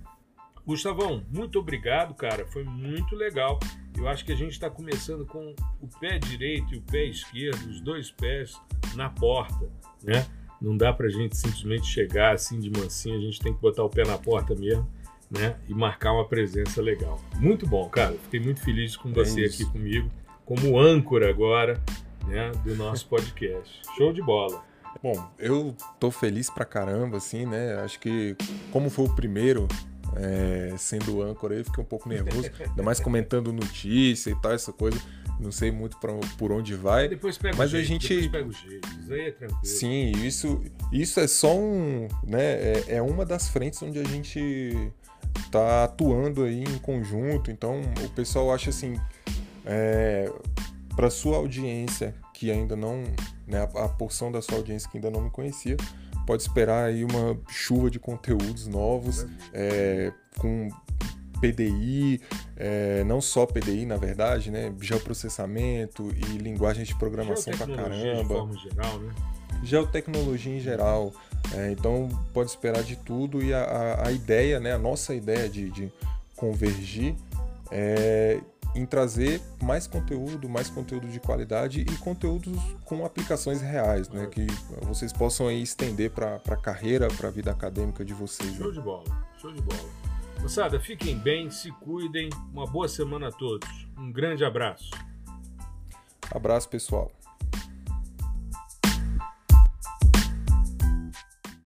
[0.66, 2.44] Gustavão, muito obrigado, cara.
[2.46, 3.60] Foi muito legal.
[3.96, 7.70] Eu acho que a gente está começando com o pé direito e o pé esquerdo,
[7.70, 8.60] os dois pés
[8.94, 9.70] na porta,
[10.02, 10.26] né?
[10.66, 13.84] Não dá para a gente simplesmente chegar assim de mansinho, a gente tem que botar
[13.84, 14.84] o pé na porta mesmo,
[15.30, 15.54] né?
[15.68, 17.20] E marcar uma presença legal.
[17.36, 18.16] Muito bom, cara.
[18.24, 20.10] Fiquei muito feliz com você é aqui comigo,
[20.44, 21.80] como âncora agora,
[22.26, 23.80] né, do nosso podcast.
[23.96, 24.60] Show de bola.
[25.00, 27.76] Bom, eu tô feliz pra caramba, assim, né?
[27.84, 28.34] Acho que
[28.72, 29.68] como foi o primeiro,
[30.16, 34.72] é, sendo âncora, eu fiquei um pouco nervoso, ainda mais comentando notícia e tal, essa
[34.72, 35.00] coisa
[35.38, 37.08] não sei muito pra, por onde vai.
[37.08, 38.88] Depois pega mas o jeito, a gente pega o jeito.
[39.00, 39.64] Isso aí é tranquilo.
[39.64, 40.62] Sim, isso,
[40.92, 44.92] isso é só um, né, é, é uma das frentes onde a gente
[45.50, 47.50] tá atuando aí em conjunto.
[47.50, 48.98] Então, o pessoal acha assim,
[49.64, 50.32] é,
[50.94, 53.02] para sua audiência que ainda não,
[53.46, 55.76] né, a, a porção da sua audiência que ainda não me conhecia,
[56.26, 60.68] pode esperar aí uma chuva de conteúdos novos, é, com
[61.40, 62.20] PDI,
[62.56, 64.72] é, não só PDI, na verdade, né?
[64.80, 68.22] Geoprocessamento e linguagens de programação pra caramba.
[68.22, 69.14] De forma geral, né?
[69.62, 71.12] Geotecnologia em geral.
[71.54, 74.72] É, então pode esperar de tudo e a, a, a ideia, né?
[74.72, 75.92] A nossa ideia de, de
[76.34, 77.14] convergir
[77.70, 78.40] é
[78.76, 84.26] em trazer mais conteúdo, mais conteúdo de qualidade e conteúdos com aplicações reais, né?
[84.26, 84.46] Que
[84.82, 88.54] vocês possam aí estender para a carreira, para a vida acadêmica de vocês.
[88.54, 88.74] Show né?
[88.74, 89.04] de bola,
[89.40, 90.05] show de bola.
[90.40, 92.30] Moçada, fiquem bem, se cuidem.
[92.52, 93.68] Uma boa semana a todos.
[93.98, 94.90] Um grande abraço.
[96.30, 97.10] Abraço, pessoal.